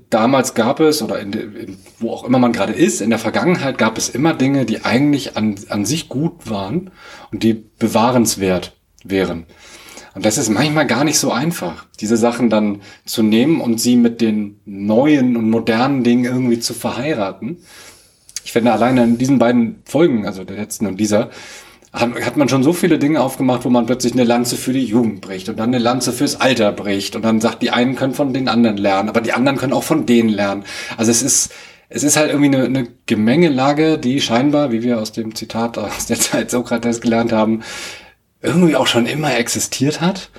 damals 0.10 0.54
gab 0.54 0.80
es, 0.80 1.02
oder 1.02 1.20
in, 1.20 1.34
in, 1.34 1.78
wo 2.00 2.12
auch 2.12 2.24
immer 2.24 2.40
man 2.40 2.54
gerade 2.54 2.74
ist, 2.74 3.02
in 3.02 3.10
der 3.10 3.20
Vergangenheit 3.20 3.78
gab 3.78 3.98
es 3.98 4.10
immer 4.10 4.34
Dinge, 4.34 4.66
die 4.66 4.84
eigentlich 4.84 5.38
an, 5.38 5.56
an 5.70 5.86
sich 5.86 6.10
gut 6.10 6.50
waren 6.50 6.92
und 7.32 7.44
die 7.44 7.54
bewahrenswert 7.54 8.76
wären. 9.04 9.46
Und 10.16 10.26
das 10.26 10.38
ist 10.38 10.50
manchmal 10.50 10.86
gar 10.86 11.04
nicht 11.04 11.18
so 11.18 11.32
einfach, 11.32 11.86
diese 12.00 12.18
Sachen 12.18 12.50
dann 12.50 12.82
zu 13.06 13.24
nehmen 13.24 13.62
und 13.62 13.82
sie 13.82 13.96
mit 13.96 14.22
den 14.22 14.60
neuen 14.66 15.36
und 15.36 15.50
modernen 15.50 16.04
Dingen 16.04 16.26
irgendwie 16.26 16.60
zu 16.60 16.74
verheiraten. 16.74 17.58
Ich 18.46 18.52
finde 18.52 18.74
alleine 18.74 19.04
in 19.04 19.18
diesen 19.18 19.40
beiden 19.40 19.82
Folgen, 19.86 20.26
also 20.28 20.44
der 20.44 20.58
letzten 20.58 20.86
und 20.86 21.00
dieser, 21.00 21.32
hat 21.94 22.38
man 22.38 22.50
schon 22.50 22.64
so 22.64 22.74
viele 22.74 22.98
Dinge 22.98 23.22
aufgemacht, 23.22 23.66
wo 23.66 23.70
man 23.70 23.86
plötzlich 23.86 24.14
eine 24.14 24.24
Lanze 24.24 24.58
für 24.58 24.74
die 24.74 24.84
Jugend 24.84 25.22
bricht 25.22 25.48
und 25.48 25.60
dann 25.60 25.70
eine 25.70 25.78
Lanze 25.78 26.12
fürs 26.12 26.42
Alter 26.42 26.72
bricht 26.72 27.16
und 27.16 27.24
dann 27.24 27.40
sagt, 27.40 27.62
die 27.62 27.70
einen 27.70 27.96
können 27.96 28.16
von 28.16 28.34
den 28.34 28.48
anderen 28.48 28.78
lernen, 28.78 29.10
aber 29.10 29.22
die 29.22 29.34
anderen 29.34 29.60
können 29.60 29.74
auch 29.74 29.84
von 29.84 30.08
denen 30.08 30.30
lernen. 30.30 30.66
Also 30.98 31.12
es 31.12 31.22
ist, 31.22 31.54
es 31.90 32.02
ist 32.02 32.18
halt 32.18 32.32
irgendwie 32.32 32.56
eine, 32.56 32.66
eine 32.66 32.88
Gemengelage, 33.06 34.00
die 34.00 34.22
scheinbar, 34.22 34.72
wie 34.72 34.82
wir 34.82 35.00
aus 35.00 35.12
dem 35.12 35.36
Zitat 35.36 35.78
aus 35.78 36.08
der 36.08 36.20
Zeit 36.20 36.50
Sokrates 36.50 37.00
gelernt 37.00 37.32
haben, 37.32 37.62
irgendwie 38.42 38.76
auch 38.76 38.88
schon 38.88 39.06
immer 39.06 39.38
existiert 39.38 40.02
hat. 40.02 40.32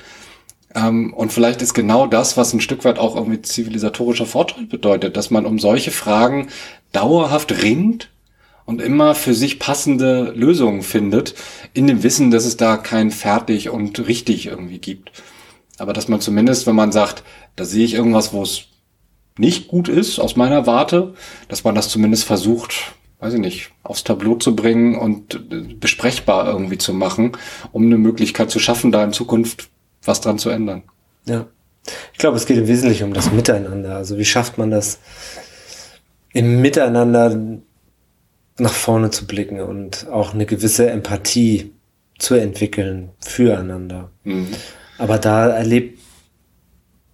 Ähm, 0.74 1.14
und 1.14 1.32
vielleicht 1.32 1.62
ist 1.62 1.72
genau 1.72 2.08
das, 2.08 2.36
was 2.36 2.52
ein 2.52 2.60
Stück 2.60 2.84
weit 2.84 2.98
auch 2.98 3.14
irgendwie 3.14 3.42
zivilisatorischer 3.42 4.26
Fortschritt 4.26 4.70
bedeutet, 4.70 5.16
dass 5.16 5.30
man 5.30 5.46
um 5.46 5.60
solche 5.60 5.92
Fragen 5.92 6.48
dauerhaft 6.90 7.62
ringt 7.62 8.10
und 8.66 8.80
immer 8.80 9.14
für 9.14 9.34
sich 9.34 9.58
passende 9.58 10.32
Lösungen 10.34 10.82
findet, 10.82 11.34
in 11.74 11.86
dem 11.86 12.02
Wissen, 12.02 12.30
dass 12.30 12.44
es 12.44 12.56
da 12.56 12.76
kein 12.76 13.10
fertig 13.10 13.68
und 13.68 14.06
richtig 14.06 14.46
irgendwie 14.46 14.78
gibt. 14.78 15.12
Aber 15.78 15.92
dass 15.92 16.08
man 16.08 16.20
zumindest, 16.20 16.66
wenn 16.66 16.76
man 16.76 16.92
sagt, 16.92 17.24
da 17.56 17.64
sehe 17.64 17.84
ich 17.84 17.94
irgendwas, 17.94 18.32
wo 18.32 18.42
es 18.42 18.66
nicht 19.36 19.68
gut 19.68 19.88
ist 19.88 20.18
aus 20.18 20.36
meiner 20.36 20.66
Warte, 20.66 21.14
dass 21.48 21.64
man 21.64 21.74
das 21.74 21.88
zumindest 21.88 22.24
versucht, 22.24 22.94
weiß 23.18 23.34
ich 23.34 23.40
nicht, 23.40 23.70
aufs 23.82 24.04
Tableau 24.04 24.36
zu 24.36 24.54
bringen 24.54 24.96
und 24.96 25.34
äh, 25.50 25.74
besprechbar 25.74 26.46
irgendwie 26.46 26.78
zu 26.78 26.92
machen, 26.92 27.32
um 27.72 27.84
eine 27.84 27.98
Möglichkeit 27.98 28.50
zu 28.50 28.60
schaffen, 28.60 28.92
da 28.92 29.02
in 29.02 29.12
Zukunft 29.12 29.68
was 30.04 30.20
dran 30.20 30.38
zu 30.38 30.50
ändern. 30.50 30.82
Ja. 31.26 31.46
Ich 32.12 32.18
glaube, 32.18 32.36
es 32.36 32.46
geht 32.46 32.58
im 32.58 32.68
Wesentlichen 32.68 33.04
um 33.04 33.14
das 33.14 33.32
Miteinander. 33.32 33.96
Also 33.96 34.18
wie 34.18 34.24
schafft 34.24 34.56
man 34.56 34.70
das 34.70 35.00
im 36.32 36.60
Miteinander 36.60 37.60
nach 38.58 38.72
vorne 38.72 39.10
zu 39.10 39.26
blicken 39.26 39.60
und 39.60 40.08
auch 40.08 40.34
eine 40.34 40.46
gewisse 40.46 40.88
Empathie 40.90 41.72
zu 42.18 42.34
entwickeln 42.34 43.10
füreinander. 43.20 44.10
Mhm. 44.24 44.48
Aber 44.98 45.18
da 45.18 45.48
erlebt 45.48 45.98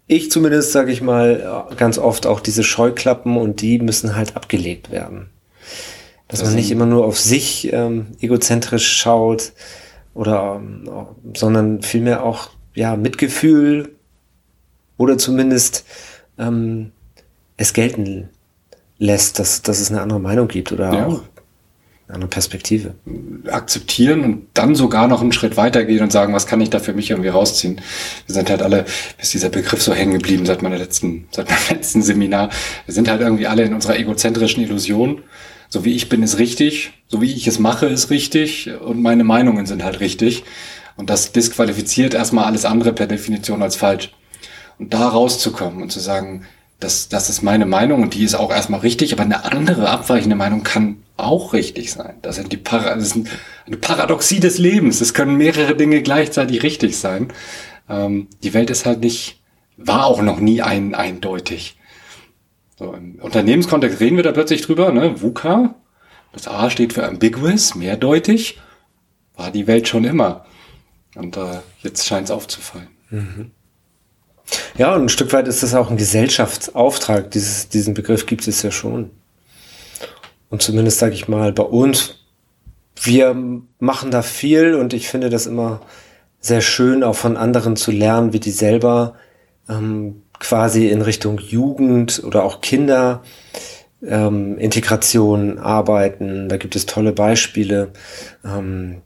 ich 0.07 0.29
zumindest, 0.31 0.72
sage 0.72 0.90
ich 0.90 1.03
mal, 1.03 1.68
ganz 1.76 1.96
oft 1.96 2.26
auch 2.26 2.40
diese 2.40 2.64
Scheuklappen 2.64 3.37
und 3.37 3.61
die 3.61 3.79
müssen 3.79 4.16
halt 4.16 4.35
abgelegt 4.35 4.90
werden. 4.90 5.31
Dass 6.26 6.40
das 6.40 6.48
man 6.48 6.57
nicht 6.57 6.72
immer 6.72 6.87
nur 6.87 7.05
auf 7.05 7.18
sich 7.18 7.72
ähm, 7.72 8.09
egozentrisch 8.20 8.92
schaut 8.92 9.53
oder, 10.12 10.61
ähm, 10.61 10.90
sondern 11.37 11.83
vielmehr 11.83 12.24
auch 12.24 12.50
ja 12.74 12.96
Mitgefühl 12.96 13.94
oder 14.96 15.16
zumindest 15.16 15.85
ähm, 16.38 16.90
es 17.57 17.72
gelten 17.72 18.31
lässt, 18.98 19.38
dass, 19.38 19.62
dass 19.62 19.81
es 19.81 19.90
eine 19.90 20.00
andere 20.00 20.18
Meinung 20.18 20.48
gibt 20.48 20.72
oder 20.72 20.92
ja. 20.92 21.07
auch 21.07 21.22
eine 22.12 22.26
Perspektive. 22.26 22.94
Akzeptieren 23.50 24.24
und 24.24 24.46
dann 24.54 24.74
sogar 24.74 25.08
noch 25.08 25.20
einen 25.20 25.32
Schritt 25.32 25.56
weitergehen 25.56 26.02
und 26.02 26.12
sagen, 26.12 26.34
was 26.34 26.46
kann 26.46 26.60
ich 26.60 26.70
da 26.70 26.78
für 26.78 26.92
mich 26.92 27.10
irgendwie 27.10 27.28
rausziehen? 27.28 27.80
Wir 28.26 28.34
sind 28.34 28.50
halt 28.50 28.62
alle, 28.62 28.84
ist 29.18 29.34
dieser 29.34 29.48
Begriff 29.48 29.82
so 29.82 29.92
hängen 29.92 30.14
geblieben 30.14 30.46
seit 30.46 30.62
meiner 30.62 30.78
letzten, 30.78 31.26
seit 31.30 31.48
meinem 31.48 31.68
letzten 31.70 32.02
Seminar. 32.02 32.50
Wir 32.86 32.94
sind 32.94 33.08
halt 33.08 33.20
irgendwie 33.20 33.46
alle 33.46 33.62
in 33.62 33.74
unserer 33.74 33.98
egozentrischen 33.98 34.62
Illusion. 34.62 35.22
So 35.68 35.84
wie 35.84 35.94
ich 35.94 36.08
bin, 36.08 36.22
ist 36.22 36.38
richtig. 36.38 36.92
So 37.08 37.20
wie 37.20 37.32
ich 37.32 37.46
es 37.46 37.58
mache, 37.58 37.86
ist 37.86 38.10
richtig. 38.10 38.70
Und 38.80 39.00
meine 39.02 39.24
Meinungen 39.24 39.66
sind 39.66 39.84
halt 39.84 40.00
richtig. 40.00 40.42
Und 40.96 41.10
das 41.10 41.32
disqualifiziert 41.32 42.14
erstmal 42.14 42.44
alles 42.44 42.64
andere 42.64 42.92
per 42.92 43.06
Definition 43.06 43.62
als 43.62 43.76
falsch. 43.76 44.12
Und 44.78 44.92
da 44.94 45.08
rauszukommen 45.08 45.82
und 45.82 45.92
zu 45.92 46.00
sagen, 46.00 46.46
das, 46.80 47.08
das 47.08 47.28
ist 47.28 47.42
meine 47.42 47.66
Meinung 47.66 48.02
und 48.02 48.14
die 48.14 48.24
ist 48.24 48.34
auch 48.34 48.50
erstmal 48.50 48.80
richtig, 48.80 49.12
aber 49.12 49.22
eine 49.22 49.44
andere 49.44 49.88
abweichende 49.90 50.34
Meinung 50.34 50.62
kann 50.62 51.02
auch 51.18 51.52
richtig 51.52 51.92
sein. 51.92 52.14
Das 52.22 52.36
sind 52.36 52.52
die 52.52 52.56
Para 52.56 52.94
das 52.94 53.14
ist 53.14 53.28
eine 53.66 53.76
Paradoxie 53.76 54.40
des 54.40 54.58
Lebens. 54.58 55.02
Es 55.02 55.12
können 55.12 55.36
mehrere 55.36 55.76
Dinge 55.76 56.02
gleichzeitig 56.02 56.62
richtig 56.62 56.96
sein. 56.96 57.28
Ähm, 57.88 58.28
die 58.42 58.54
Welt 58.54 58.70
ist 58.70 58.86
halt 58.86 59.00
nicht, 59.00 59.40
war 59.76 60.06
auch 60.06 60.22
noch 60.22 60.40
nie 60.40 60.62
ein, 60.62 60.94
eindeutig. 60.94 61.76
So, 62.78 62.94
Im 62.94 63.16
Unternehmenskontext 63.16 64.00
reden 64.00 64.16
wir 64.16 64.24
da 64.24 64.32
plötzlich 64.32 64.62
drüber, 64.62 64.90
ne? 64.90 65.20
VUCA. 65.20 65.74
Das 66.32 66.48
A 66.48 66.70
steht 66.70 66.94
für 66.94 67.06
ambiguous, 67.06 67.74
mehrdeutig. 67.74 68.58
War 69.36 69.50
die 69.50 69.66
Welt 69.66 69.86
schon 69.86 70.04
immer. 70.04 70.46
Und 71.14 71.36
äh, 71.36 71.60
jetzt 71.82 72.06
scheint 72.06 72.24
es 72.24 72.30
aufzufallen. 72.30 72.88
Mhm. 73.10 73.50
Ja, 74.78 74.94
und 74.94 75.02
ein 75.02 75.08
Stück 75.08 75.32
weit 75.32 75.48
ist 75.48 75.62
das 75.62 75.74
auch 75.74 75.90
ein 75.90 75.96
Gesellschaftsauftrag. 75.96 77.30
Dieses, 77.30 77.68
diesen 77.68 77.94
Begriff 77.94 78.26
gibt 78.26 78.46
es 78.48 78.62
ja 78.62 78.70
schon. 78.70 79.10
Und 80.48 80.62
zumindest 80.62 80.98
sage 80.98 81.14
ich 81.14 81.28
mal, 81.28 81.52
bei 81.52 81.62
uns, 81.62 82.16
wir 83.00 83.36
machen 83.78 84.10
da 84.10 84.22
viel 84.22 84.74
und 84.74 84.92
ich 84.92 85.08
finde 85.08 85.30
das 85.30 85.46
immer 85.46 85.80
sehr 86.40 86.60
schön, 86.60 87.04
auch 87.04 87.14
von 87.14 87.36
anderen 87.36 87.76
zu 87.76 87.92
lernen, 87.92 88.32
wie 88.32 88.40
die 88.40 88.50
selber 88.50 89.14
ähm, 89.68 90.22
quasi 90.38 90.88
in 90.88 91.02
Richtung 91.02 91.38
Jugend 91.38 92.22
oder 92.24 92.44
auch 92.44 92.60
Kinder 92.60 93.22
ähm, 94.06 94.58
Integration 94.58 95.58
arbeiten. 95.58 96.48
Da 96.48 96.56
gibt 96.56 96.74
es 96.74 96.86
tolle 96.86 97.12
Beispiele. 97.12 97.92
Ähm, 98.44 99.02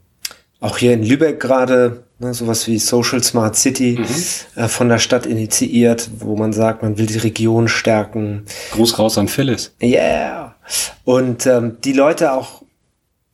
auch 0.59 0.77
hier 0.77 0.93
in 0.93 1.03
Lübeck 1.03 1.39
gerade 1.39 2.04
ne, 2.19 2.33
sowas 2.33 2.67
wie 2.67 2.77
Social 2.79 3.23
Smart 3.23 3.55
City 3.55 3.97
mhm. 3.99 4.61
äh, 4.61 4.67
von 4.67 4.89
der 4.89 4.99
Stadt 4.99 5.25
initiiert, 5.25 6.09
wo 6.19 6.35
man 6.35 6.53
sagt, 6.53 6.83
man 6.83 6.97
will 6.97 7.05
die 7.05 7.17
Region 7.17 7.67
stärken. 7.67 8.45
Gruß 8.71 8.99
raus 8.99 9.17
an 9.17 9.27
Phyllis. 9.27 9.73
Yeah. 9.81 10.55
Und 11.03 11.45
ähm, 11.45 11.77
die 11.83 11.93
Leute 11.93 12.33
auch 12.33 12.63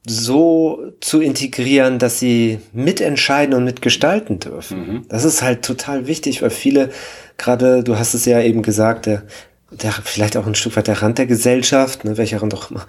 so 0.07 0.93
zu 0.99 1.21
integrieren, 1.21 1.99
dass 1.99 2.19
sie 2.19 2.59
mitentscheiden 2.73 3.53
und 3.53 3.63
mitgestalten 3.63 4.39
dürfen. 4.39 4.77
Mhm. 4.77 5.05
Das 5.09 5.25
ist 5.25 5.41
halt 5.43 5.63
total 5.63 6.07
wichtig, 6.07 6.41
weil 6.41 6.49
viele, 6.49 6.89
gerade, 7.37 7.83
du 7.83 7.97
hast 7.97 8.15
es 8.15 8.25
ja 8.25 8.41
eben 8.41 8.63
gesagt, 8.63 9.05
der, 9.05 9.23
der 9.69 9.91
vielleicht 9.91 10.37
auch 10.37 10.47
ein 10.47 10.55
Stück 10.55 10.75
weit 10.75 10.87
der 10.87 11.01
Rand 11.01 11.19
der 11.19 11.27
Gesellschaft, 11.27 12.03
ne, 12.03 12.17
welcher 12.17 12.41
Rand 12.41 12.55
auch 12.55 12.71
immer, 12.71 12.85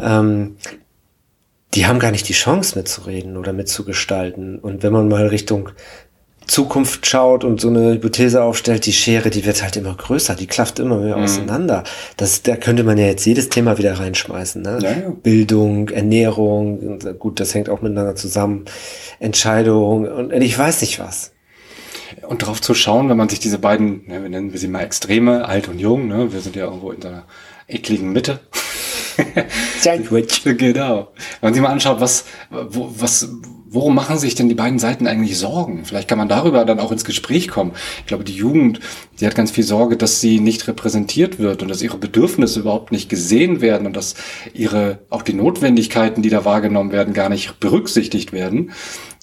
ähm, 0.00 0.56
die 1.74 1.86
haben 1.86 1.98
gar 1.98 2.10
nicht 2.10 2.28
die 2.28 2.34
Chance 2.34 2.76
mitzureden 2.76 3.36
oder 3.36 3.52
mitzugestalten. 3.52 4.58
Und 4.58 4.82
wenn 4.82 4.92
man 4.92 5.08
mal 5.08 5.26
Richtung 5.28 5.70
Zukunft 6.46 7.06
schaut 7.06 7.44
und 7.44 7.60
so 7.60 7.68
eine 7.68 7.92
Hypothese 7.92 8.42
aufstellt, 8.42 8.84
die 8.86 8.92
Schere, 8.92 9.30
die 9.30 9.44
wird 9.44 9.62
halt 9.62 9.76
immer 9.76 9.94
größer, 9.94 10.34
die 10.34 10.48
klafft 10.48 10.80
immer 10.80 10.98
mehr 10.98 11.16
mhm. 11.16 11.22
auseinander. 11.22 11.84
Das, 12.16 12.42
da 12.42 12.56
könnte 12.56 12.82
man 12.82 12.98
ja 12.98 13.06
jetzt 13.06 13.24
jedes 13.24 13.50
Thema 13.50 13.78
wieder 13.78 13.98
reinschmeißen. 13.98 14.60
Ne? 14.60 14.78
Ja, 14.82 14.90
ja. 14.90 15.10
Bildung, 15.10 15.90
Ernährung, 15.90 16.98
gut, 17.18 17.38
das 17.38 17.54
hängt 17.54 17.68
auch 17.68 17.82
miteinander 17.82 18.16
zusammen. 18.16 18.64
Entscheidung 19.20 20.08
und 20.08 20.32
ich 20.32 20.58
weiß 20.58 20.80
nicht 20.80 20.98
was. 20.98 21.32
Und 22.26 22.42
darauf 22.42 22.60
zu 22.60 22.74
schauen, 22.74 23.08
wenn 23.08 23.16
man 23.16 23.28
sich 23.28 23.38
diese 23.38 23.58
beiden, 23.58 24.06
ne, 24.08 24.22
wir 24.22 24.28
nennen 24.28 24.52
wir 24.52 24.58
sie 24.58 24.68
mal 24.68 24.80
Extreme, 24.80 25.46
alt 25.46 25.68
und 25.68 25.78
jung, 25.78 26.08
ne, 26.08 26.32
wir 26.32 26.40
sind 26.40 26.56
ja 26.56 26.64
irgendwo 26.64 26.90
in 26.90 27.04
einer 27.04 27.24
ekligen 27.68 28.12
Mitte. 28.12 28.40
Sandwich. 29.80 30.42
genau. 30.44 31.12
Wenn 31.40 31.48
man 31.48 31.54
sich 31.54 31.62
mal 31.62 31.70
anschaut, 31.70 32.00
was, 32.00 32.24
wo, 32.50 32.92
was, 32.96 33.28
worum 33.70 33.94
machen 33.94 34.18
sich 34.18 34.34
denn 34.34 34.48
die 34.48 34.54
beiden 34.54 34.78
Seiten 34.78 35.06
eigentlich 35.06 35.38
Sorgen? 35.38 35.84
Vielleicht 35.84 36.08
kann 36.08 36.18
man 36.18 36.28
darüber 36.28 36.64
dann 36.64 36.80
auch 36.80 36.92
ins 36.92 37.04
Gespräch 37.04 37.48
kommen. 37.48 37.72
Ich 38.00 38.06
glaube, 38.06 38.24
die 38.24 38.34
Jugend, 38.34 38.80
die 39.20 39.26
hat 39.26 39.34
ganz 39.34 39.50
viel 39.50 39.64
Sorge, 39.64 39.96
dass 39.96 40.20
sie 40.20 40.40
nicht 40.40 40.66
repräsentiert 40.66 41.38
wird 41.38 41.62
und 41.62 41.68
dass 41.68 41.82
ihre 41.82 41.96
Bedürfnisse 41.96 42.60
überhaupt 42.60 42.92
nicht 42.92 43.08
gesehen 43.08 43.60
werden 43.60 43.86
und 43.86 43.96
dass 43.96 44.14
ihre, 44.54 45.00
auch 45.08 45.22
die 45.22 45.34
Notwendigkeiten, 45.34 46.22
die 46.22 46.30
da 46.30 46.44
wahrgenommen 46.44 46.92
werden, 46.92 47.14
gar 47.14 47.28
nicht 47.28 47.60
berücksichtigt 47.60 48.32
werden. 48.32 48.72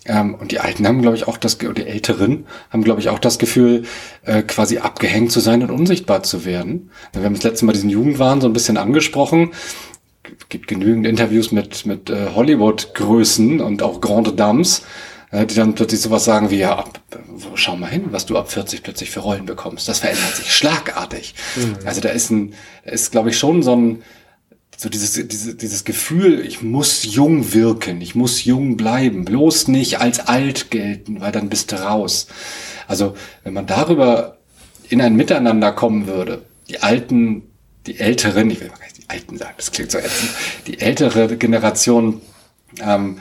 Ähm, 0.07 0.35
und 0.35 0.51
die 0.51 0.59
Alten 0.59 0.87
haben, 0.87 1.01
glaube 1.01 1.17
ich, 1.17 1.27
auch 1.27 1.37
das, 1.37 1.59
oder 1.61 1.73
die 1.73 1.85
Älteren 1.85 2.45
haben, 2.69 2.83
glaube 2.83 3.01
ich, 3.01 3.09
auch 3.09 3.19
das 3.19 3.37
Gefühl, 3.37 3.83
äh, 4.23 4.41
quasi 4.41 4.77
abgehängt 4.77 5.31
zu 5.31 5.39
sein 5.39 5.61
und 5.61 5.69
unsichtbar 5.69 6.23
zu 6.23 6.45
werden. 6.45 6.91
Wir 7.13 7.23
haben 7.23 7.35
das 7.35 7.43
letzte 7.43 7.65
Mal 7.65 7.73
diesen 7.73 7.89
Jugendwahn 7.89 8.41
so 8.41 8.47
ein 8.47 8.53
bisschen 8.53 8.77
angesprochen. 8.77 9.51
Gibt 10.49 10.67
genügend 10.67 11.05
Interviews 11.05 11.51
mit, 11.51 11.85
mit 11.85 12.09
äh, 12.09 12.29
Hollywood-Größen 12.33 13.59
und 13.59 13.83
auch 13.83 13.99
Grande 13.99 14.31
Dames, 14.31 14.83
äh, 15.31 15.45
die 15.45 15.55
dann 15.55 15.75
plötzlich 15.75 15.99
sowas 15.99 16.23
sagen 16.23 16.51
wie, 16.51 16.59
ja, 16.59 16.77
ab, 16.77 16.99
schau 17.55 17.75
mal 17.75 17.89
hin, 17.89 18.05
was 18.11 18.25
du 18.25 18.37
ab 18.37 18.49
40 18.49 18.83
plötzlich 18.83 19.11
für 19.11 19.19
Rollen 19.19 19.45
bekommst. 19.45 19.89
Das 19.89 19.99
verändert 19.99 20.35
sich 20.37 20.53
schlagartig. 20.53 21.35
Mhm. 21.57 21.75
Also 21.85 21.99
da 21.99 22.09
ist 22.09 22.29
ein, 22.29 22.53
da 22.85 22.91
ist, 22.91 23.11
glaube 23.11 23.29
ich, 23.29 23.37
schon 23.37 23.61
so 23.61 23.75
ein, 23.75 24.03
so 24.79 24.89
dieses, 24.89 25.13
dieses, 25.27 25.57
dieses 25.57 25.83
Gefühl, 25.85 26.39
ich 26.45 26.61
muss 26.61 27.03
jung 27.03 27.51
wirken, 27.53 27.99
ich 27.99 28.13
muss 28.13 28.45
jung 28.45 28.77
bleiben, 28.77 29.25
bloß 29.25 29.69
nicht 29.69 29.99
als 29.99 30.19
alt 30.19 30.69
gelten, 30.69 31.19
weil 31.19 31.31
dann 31.31 31.49
bist 31.49 31.71
du 31.71 31.77
raus. 31.77 32.27
Also 32.87 33.17
wenn 33.43 33.53
man 33.53 33.65
darüber 33.65 34.37
in 34.87 35.01
ein 35.01 35.15
Miteinander 35.15 35.71
kommen 35.71 36.05
würde, 36.05 36.43
die 36.69 36.79
Alten, 36.83 37.41
die 37.87 37.99
Älteren, 37.99 38.51
ich 38.51 38.61
will 38.61 38.67
mal 38.67 38.77
gar 38.77 38.85
nicht 38.85 38.99
die 38.99 39.09
Alten 39.09 39.37
sagen, 39.39 39.55
das 39.57 39.71
klingt 39.71 39.89
so 39.89 39.97
ätzend, 39.97 40.29
die 40.67 40.79
ältere 40.79 41.35
Generation 41.37 42.21
ähm, 42.79 43.17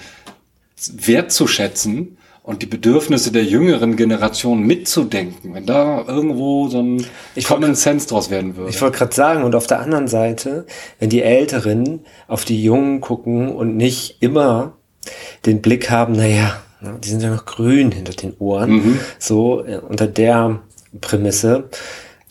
wertzuschätzen 0.93 2.19
und 2.47 2.63
die 2.63 2.67
Bedürfnisse 2.67 3.33
der 3.33 3.45
jüngeren 3.45 3.97
Generation 3.97 4.63
mitzudenken, 4.63 5.53
wenn 5.53 5.67
da 5.67 6.05
irgendwo 6.07 6.69
so 6.69 6.79
ein 6.79 7.05
ich 7.35 7.45
Common 7.45 7.75
Sense 7.75 8.07
draus 8.07 8.31
werden 8.31 8.57
würde. 8.57 8.71
Ich 8.71 8.81
wollte 8.81 8.99
gerade 8.99 9.15
sagen, 9.15 9.43
und 9.43 9.57
auf 9.57 9.67
der 9.67 9.81
anderen 9.81 10.07
Seite, 10.07 10.65
wenn 11.01 11.11
die 11.11 11.23
Älteren 11.23 12.07
auf 12.29 12.45
die 12.45 12.63
Jungen 12.63 13.01
gucken 13.01 13.49
und 13.49 13.77
nicht 13.77 14.19
immer 14.21 14.75
den 15.45 15.61
Blick 15.61 15.91
haben, 15.91 16.13
naja, 16.13 16.63
die 17.03 17.09
sind 17.09 17.21
ja 17.21 17.31
noch 17.31 17.47
grün 17.47 17.91
hinter 17.91 18.13
den 18.13 18.35
Ohren, 18.39 18.71
mhm. 18.71 19.01
so 19.19 19.65
äh, 19.65 19.79
unter 19.79 20.07
der 20.07 20.61
Prämisse, 21.01 21.69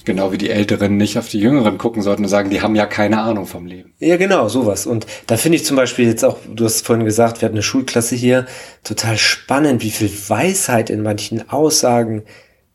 Genau 0.05 0.31
wie 0.31 0.37
die 0.37 0.49
Älteren 0.49 0.97
nicht 0.97 1.17
auf 1.17 1.27
die 1.27 1.39
Jüngeren 1.39 1.77
gucken 1.77 2.01
sollten 2.01 2.23
und 2.23 2.29
sagen, 2.29 2.49
die 2.49 2.61
haben 2.61 2.75
ja 2.75 2.85
keine 2.85 3.21
Ahnung 3.21 3.45
vom 3.47 3.65
Leben. 3.65 3.93
Ja, 3.99 4.17
genau, 4.17 4.47
sowas. 4.47 4.85
Und 4.85 5.07
da 5.27 5.35
finde 5.35 5.57
ich 5.57 5.65
zum 5.65 5.75
Beispiel 5.75 6.07
jetzt 6.07 6.23
auch, 6.23 6.37
du 6.47 6.63
hast 6.63 6.85
vorhin 6.85 7.05
gesagt, 7.05 7.41
wir 7.41 7.47
hatten 7.47 7.55
eine 7.55 7.63
Schulklasse 7.63 8.15
hier, 8.15 8.45
total 8.83 9.17
spannend, 9.17 9.83
wie 9.83 9.91
viel 9.91 10.11
Weisheit 10.27 10.89
in 10.89 11.01
manchen 11.01 11.49
Aussagen 11.49 12.23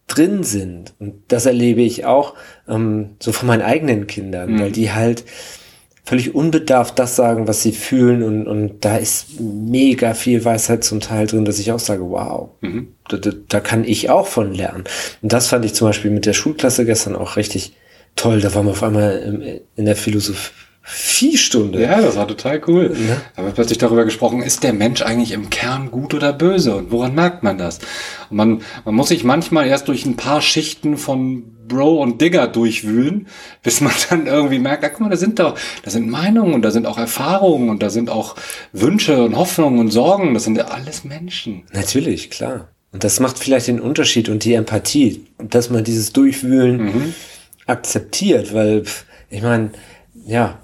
drin 0.09 0.43
sind. 0.43 0.95
Und 0.99 1.23
das 1.29 1.47
erlebe 1.47 1.83
ich 1.83 2.05
auch 2.05 2.35
ähm, 2.69 3.17
so 3.21 3.33
von 3.33 3.47
meinen 3.47 3.63
eigenen 3.63 4.07
Kindern, 4.07 4.55
mhm. 4.55 4.61
weil 4.61 4.73
die 4.73 4.93
halt 4.93 5.25
völlig 6.11 6.35
unbedarft 6.35 6.99
das 6.99 7.15
sagen, 7.15 7.47
was 7.47 7.63
sie 7.63 7.71
fühlen 7.71 8.25
und, 8.25 8.49
und 8.49 8.85
da 8.85 8.97
ist 8.97 9.39
mega 9.39 10.13
viel 10.13 10.45
Weisheit 10.45 10.83
zum 10.83 10.99
Teil 10.99 11.29
drin, 11.29 11.45
dass 11.45 11.61
ich 11.61 11.71
auch 11.71 11.79
sage, 11.79 12.03
wow, 12.03 12.49
mhm. 12.63 12.89
da, 13.09 13.17
da, 13.17 13.31
da 13.47 13.61
kann 13.61 13.85
ich 13.85 14.11
auch 14.11 14.27
von 14.27 14.53
lernen. 14.53 14.83
Und 15.23 15.33
das 15.33 15.47
fand 15.47 15.65
ich 15.65 15.73
zum 15.73 15.87
Beispiel 15.87 16.11
mit 16.11 16.27
der 16.27 16.33
Schulklasse 16.33 16.85
gestern 16.85 17.15
auch 17.15 17.37
richtig 17.37 17.75
toll. 18.17 18.41
Da 18.41 18.53
waren 18.57 18.67
wir 18.67 18.73
auf 18.73 18.83
einmal 18.83 19.61
in 19.77 19.85
der 19.85 19.95
Philosophie 19.95 20.51
Viehstunde. 20.83 21.83
Ja, 21.83 22.01
das 22.01 22.17
war 22.17 22.27
total 22.27 22.61
cool. 22.67 22.97
Ja. 22.97 23.17
Da 23.17 23.37
haben 23.39 23.47
wir 23.47 23.55
plötzlich 23.55 23.79
darüber 23.79 24.05
gesprochen, 24.05 24.43
ist 24.43 24.63
der 24.65 24.73
Mensch 24.73 25.03
eigentlich 25.03 25.33
im 25.33 25.51
Kern 25.51 25.91
gut 25.91 26.15
oder 26.15 26.33
böse 26.33 26.75
und 26.75 26.91
woran 26.91 27.15
merkt 27.15 27.43
man 27.43 27.59
das? 27.59 27.79
Und 28.31 28.37
man, 28.37 28.63
man 28.85 28.95
muss 28.95 29.09
sich 29.09 29.23
manchmal 29.23 29.67
erst 29.67 29.89
durch 29.89 30.07
ein 30.07 30.17
paar 30.17 30.41
Schichten 30.41 30.97
von 30.97 31.45
Bro 31.69 32.03
und 32.03 32.21
Digger 32.21 32.49
durchwühlen, 32.49 33.29
bis 33.63 33.81
man 33.81 33.93
dann 34.11 34.27
irgendwie 34.27 34.59
merkt, 34.59 34.85
ah, 34.85 34.89
guck 34.89 35.01
mal, 35.01 35.11
da 35.11 35.17
sind 35.17 35.39
doch, 35.39 35.57
da 35.83 35.91
sind 35.91 36.09
Meinungen 36.09 36.55
und 36.55 36.63
da 36.63 36.71
sind 36.71 36.87
auch 36.87 36.99
Erfahrungen 36.99 37.71
und 37.71 37.83
da 37.83 37.91
sind 37.91 38.11
auch 38.11 38.37
Wünsche 38.73 39.23
und 39.23 39.37
Hoffnungen 39.37 39.79
und 39.79 39.91
Sorgen. 39.91 40.35
Das 40.35 40.45
sind 40.45 40.57
ja 40.57 40.67
alles 40.67 41.05
Menschen. 41.05 41.65
Natürlich, 41.73 42.31
klar. 42.31 42.69
Und 42.93 43.05
das 43.05 43.21
macht 43.21 43.39
vielleicht 43.39 43.69
den 43.69 43.81
Unterschied 43.81 44.29
und 44.29 44.45
die 44.45 44.55
Empathie, 44.55 45.27
dass 45.39 45.71
man 45.71 45.85
dieses 45.85 46.13
Durchwühlen 46.13 46.85
mhm. 46.85 47.15
akzeptiert, 47.67 48.53
weil 48.53 48.83
ich 49.29 49.43
meine, 49.43 49.71
ja, 50.27 50.59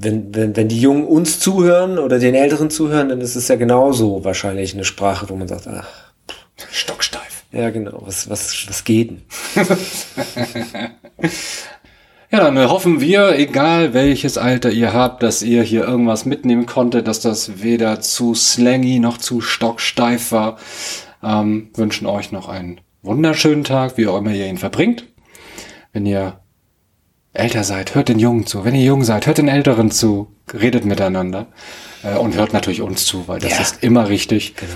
wenn, 0.00 0.34
wenn, 0.34 0.56
wenn 0.56 0.68
die 0.68 0.80
Jungen 0.80 1.04
uns 1.04 1.40
zuhören 1.40 1.98
oder 1.98 2.18
den 2.18 2.34
Älteren 2.34 2.70
zuhören, 2.70 3.08
dann 3.08 3.20
ist 3.20 3.34
es 3.34 3.48
ja 3.48 3.56
genauso 3.56 4.24
wahrscheinlich 4.24 4.74
eine 4.74 4.84
Sprache, 4.84 5.28
wo 5.28 5.34
man 5.34 5.48
sagt, 5.48 5.66
ach, 5.66 5.88
stocksteif. 6.70 7.44
Ja, 7.50 7.70
genau. 7.70 8.02
Was, 8.04 8.30
was, 8.30 8.68
was 8.68 8.84
geht 8.84 9.10
denn? 9.10 9.22
Ja, 12.30 12.40
dann 12.40 12.58
hoffen 12.68 13.00
wir, 13.00 13.38
egal 13.38 13.94
welches 13.94 14.36
Alter 14.36 14.70
ihr 14.70 14.92
habt, 14.92 15.22
dass 15.22 15.42
ihr 15.42 15.62
hier 15.62 15.84
irgendwas 15.84 16.26
mitnehmen 16.26 16.66
konntet, 16.66 17.08
dass 17.08 17.20
das 17.20 17.62
weder 17.62 18.02
zu 18.02 18.34
slangy 18.34 18.98
noch 18.98 19.16
zu 19.16 19.40
stocksteif 19.40 20.30
war. 20.30 20.58
Ähm, 21.22 21.70
wünschen 21.74 22.06
euch 22.06 22.30
noch 22.30 22.50
einen 22.50 22.82
wunderschönen 23.00 23.64
Tag, 23.64 23.96
wie 23.96 24.08
auch 24.08 24.18
immer 24.18 24.34
ihr 24.34 24.46
ihn 24.46 24.58
verbringt. 24.58 25.06
Wenn 25.94 26.04
ihr 26.04 26.38
älter 27.38 27.64
seid, 27.64 27.94
hört 27.94 28.08
den 28.08 28.18
Jungen 28.18 28.46
zu. 28.46 28.64
Wenn 28.64 28.74
ihr 28.74 28.84
jung 28.84 29.04
seid, 29.04 29.26
hört 29.26 29.38
den 29.38 29.48
Älteren 29.48 29.90
zu. 29.90 30.28
Redet 30.52 30.84
miteinander. 30.84 31.46
Äh, 32.02 32.16
und 32.18 32.36
hört 32.36 32.52
natürlich 32.52 32.82
uns 32.82 33.04
zu, 33.06 33.26
weil 33.28 33.40
das 33.40 33.52
Ja. 33.52 33.60
ist 33.60 33.82
immer 33.82 34.08
richtig. 34.08 34.54
Genau. 34.56 34.72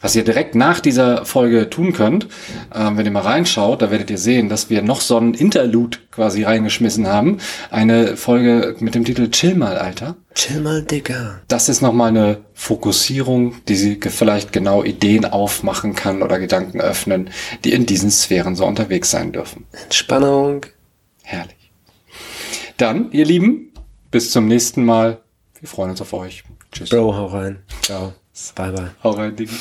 Was 0.00 0.14
ihr 0.14 0.24
direkt 0.24 0.54
nach 0.54 0.80
dieser 0.80 1.24
Folge 1.24 1.70
tun 1.70 1.94
könnt, 1.94 2.26
ähm, 2.74 2.98
wenn 2.98 3.06
ihr 3.06 3.10
mal 3.12 3.20
reinschaut, 3.22 3.80
da 3.80 3.90
werdet 3.90 4.10
ihr 4.10 4.18
sehen, 4.18 4.50
dass 4.50 4.68
wir 4.68 4.82
noch 4.82 5.00
so 5.00 5.16
ein 5.16 5.32
Interlude 5.32 5.96
quasi 6.10 6.42
reingeschmissen 6.42 7.06
haben. 7.06 7.38
Eine 7.70 8.18
Folge 8.18 8.76
mit 8.80 8.94
dem 8.94 9.06
Titel 9.06 9.30
Chill 9.30 9.54
mal, 9.54 9.78
Alter. 9.78 10.16
Chill 10.34 10.60
mal, 10.60 10.82
Digga. 10.82 11.40
Das 11.48 11.70
ist 11.70 11.80
nochmal 11.80 12.08
eine 12.10 12.40
Fokussierung, 12.52 13.54
die 13.66 13.76
sie 13.76 13.98
vielleicht 14.06 14.52
genau 14.52 14.84
Ideen 14.84 15.24
aufmachen 15.24 15.94
kann 15.94 16.22
oder 16.22 16.38
Gedanken 16.38 16.82
öffnen, 16.82 17.30
die 17.64 17.72
in 17.72 17.86
diesen 17.86 18.10
Sphären 18.10 18.56
so 18.56 18.66
unterwegs 18.66 19.10
sein 19.10 19.32
dürfen. 19.32 19.64
Entspannung. 19.84 20.66
Herrlich. 21.22 21.63
Dann, 22.76 23.12
ihr 23.12 23.24
Lieben, 23.24 23.72
bis 24.10 24.30
zum 24.30 24.46
nächsten 24.46 24.84
Mal. 24.84 25.20
Wir 25.60 25.68
freuen 25.68 25.90
uns 25.90 26.00
auf 26.00 26.12
euch. 26.12 26.44
Tschüss. 26.72 26.90
Bro, 26.90 27.16
hau 27.16 27.26
rein. 27.26 27.62
Ciao. 27.82 28.14
Bye, 28.56 28.72
bye. 28.72 28.90
Hau 29.02 29.10
rein, 29.10 29.36
Digi. 29.36 29.54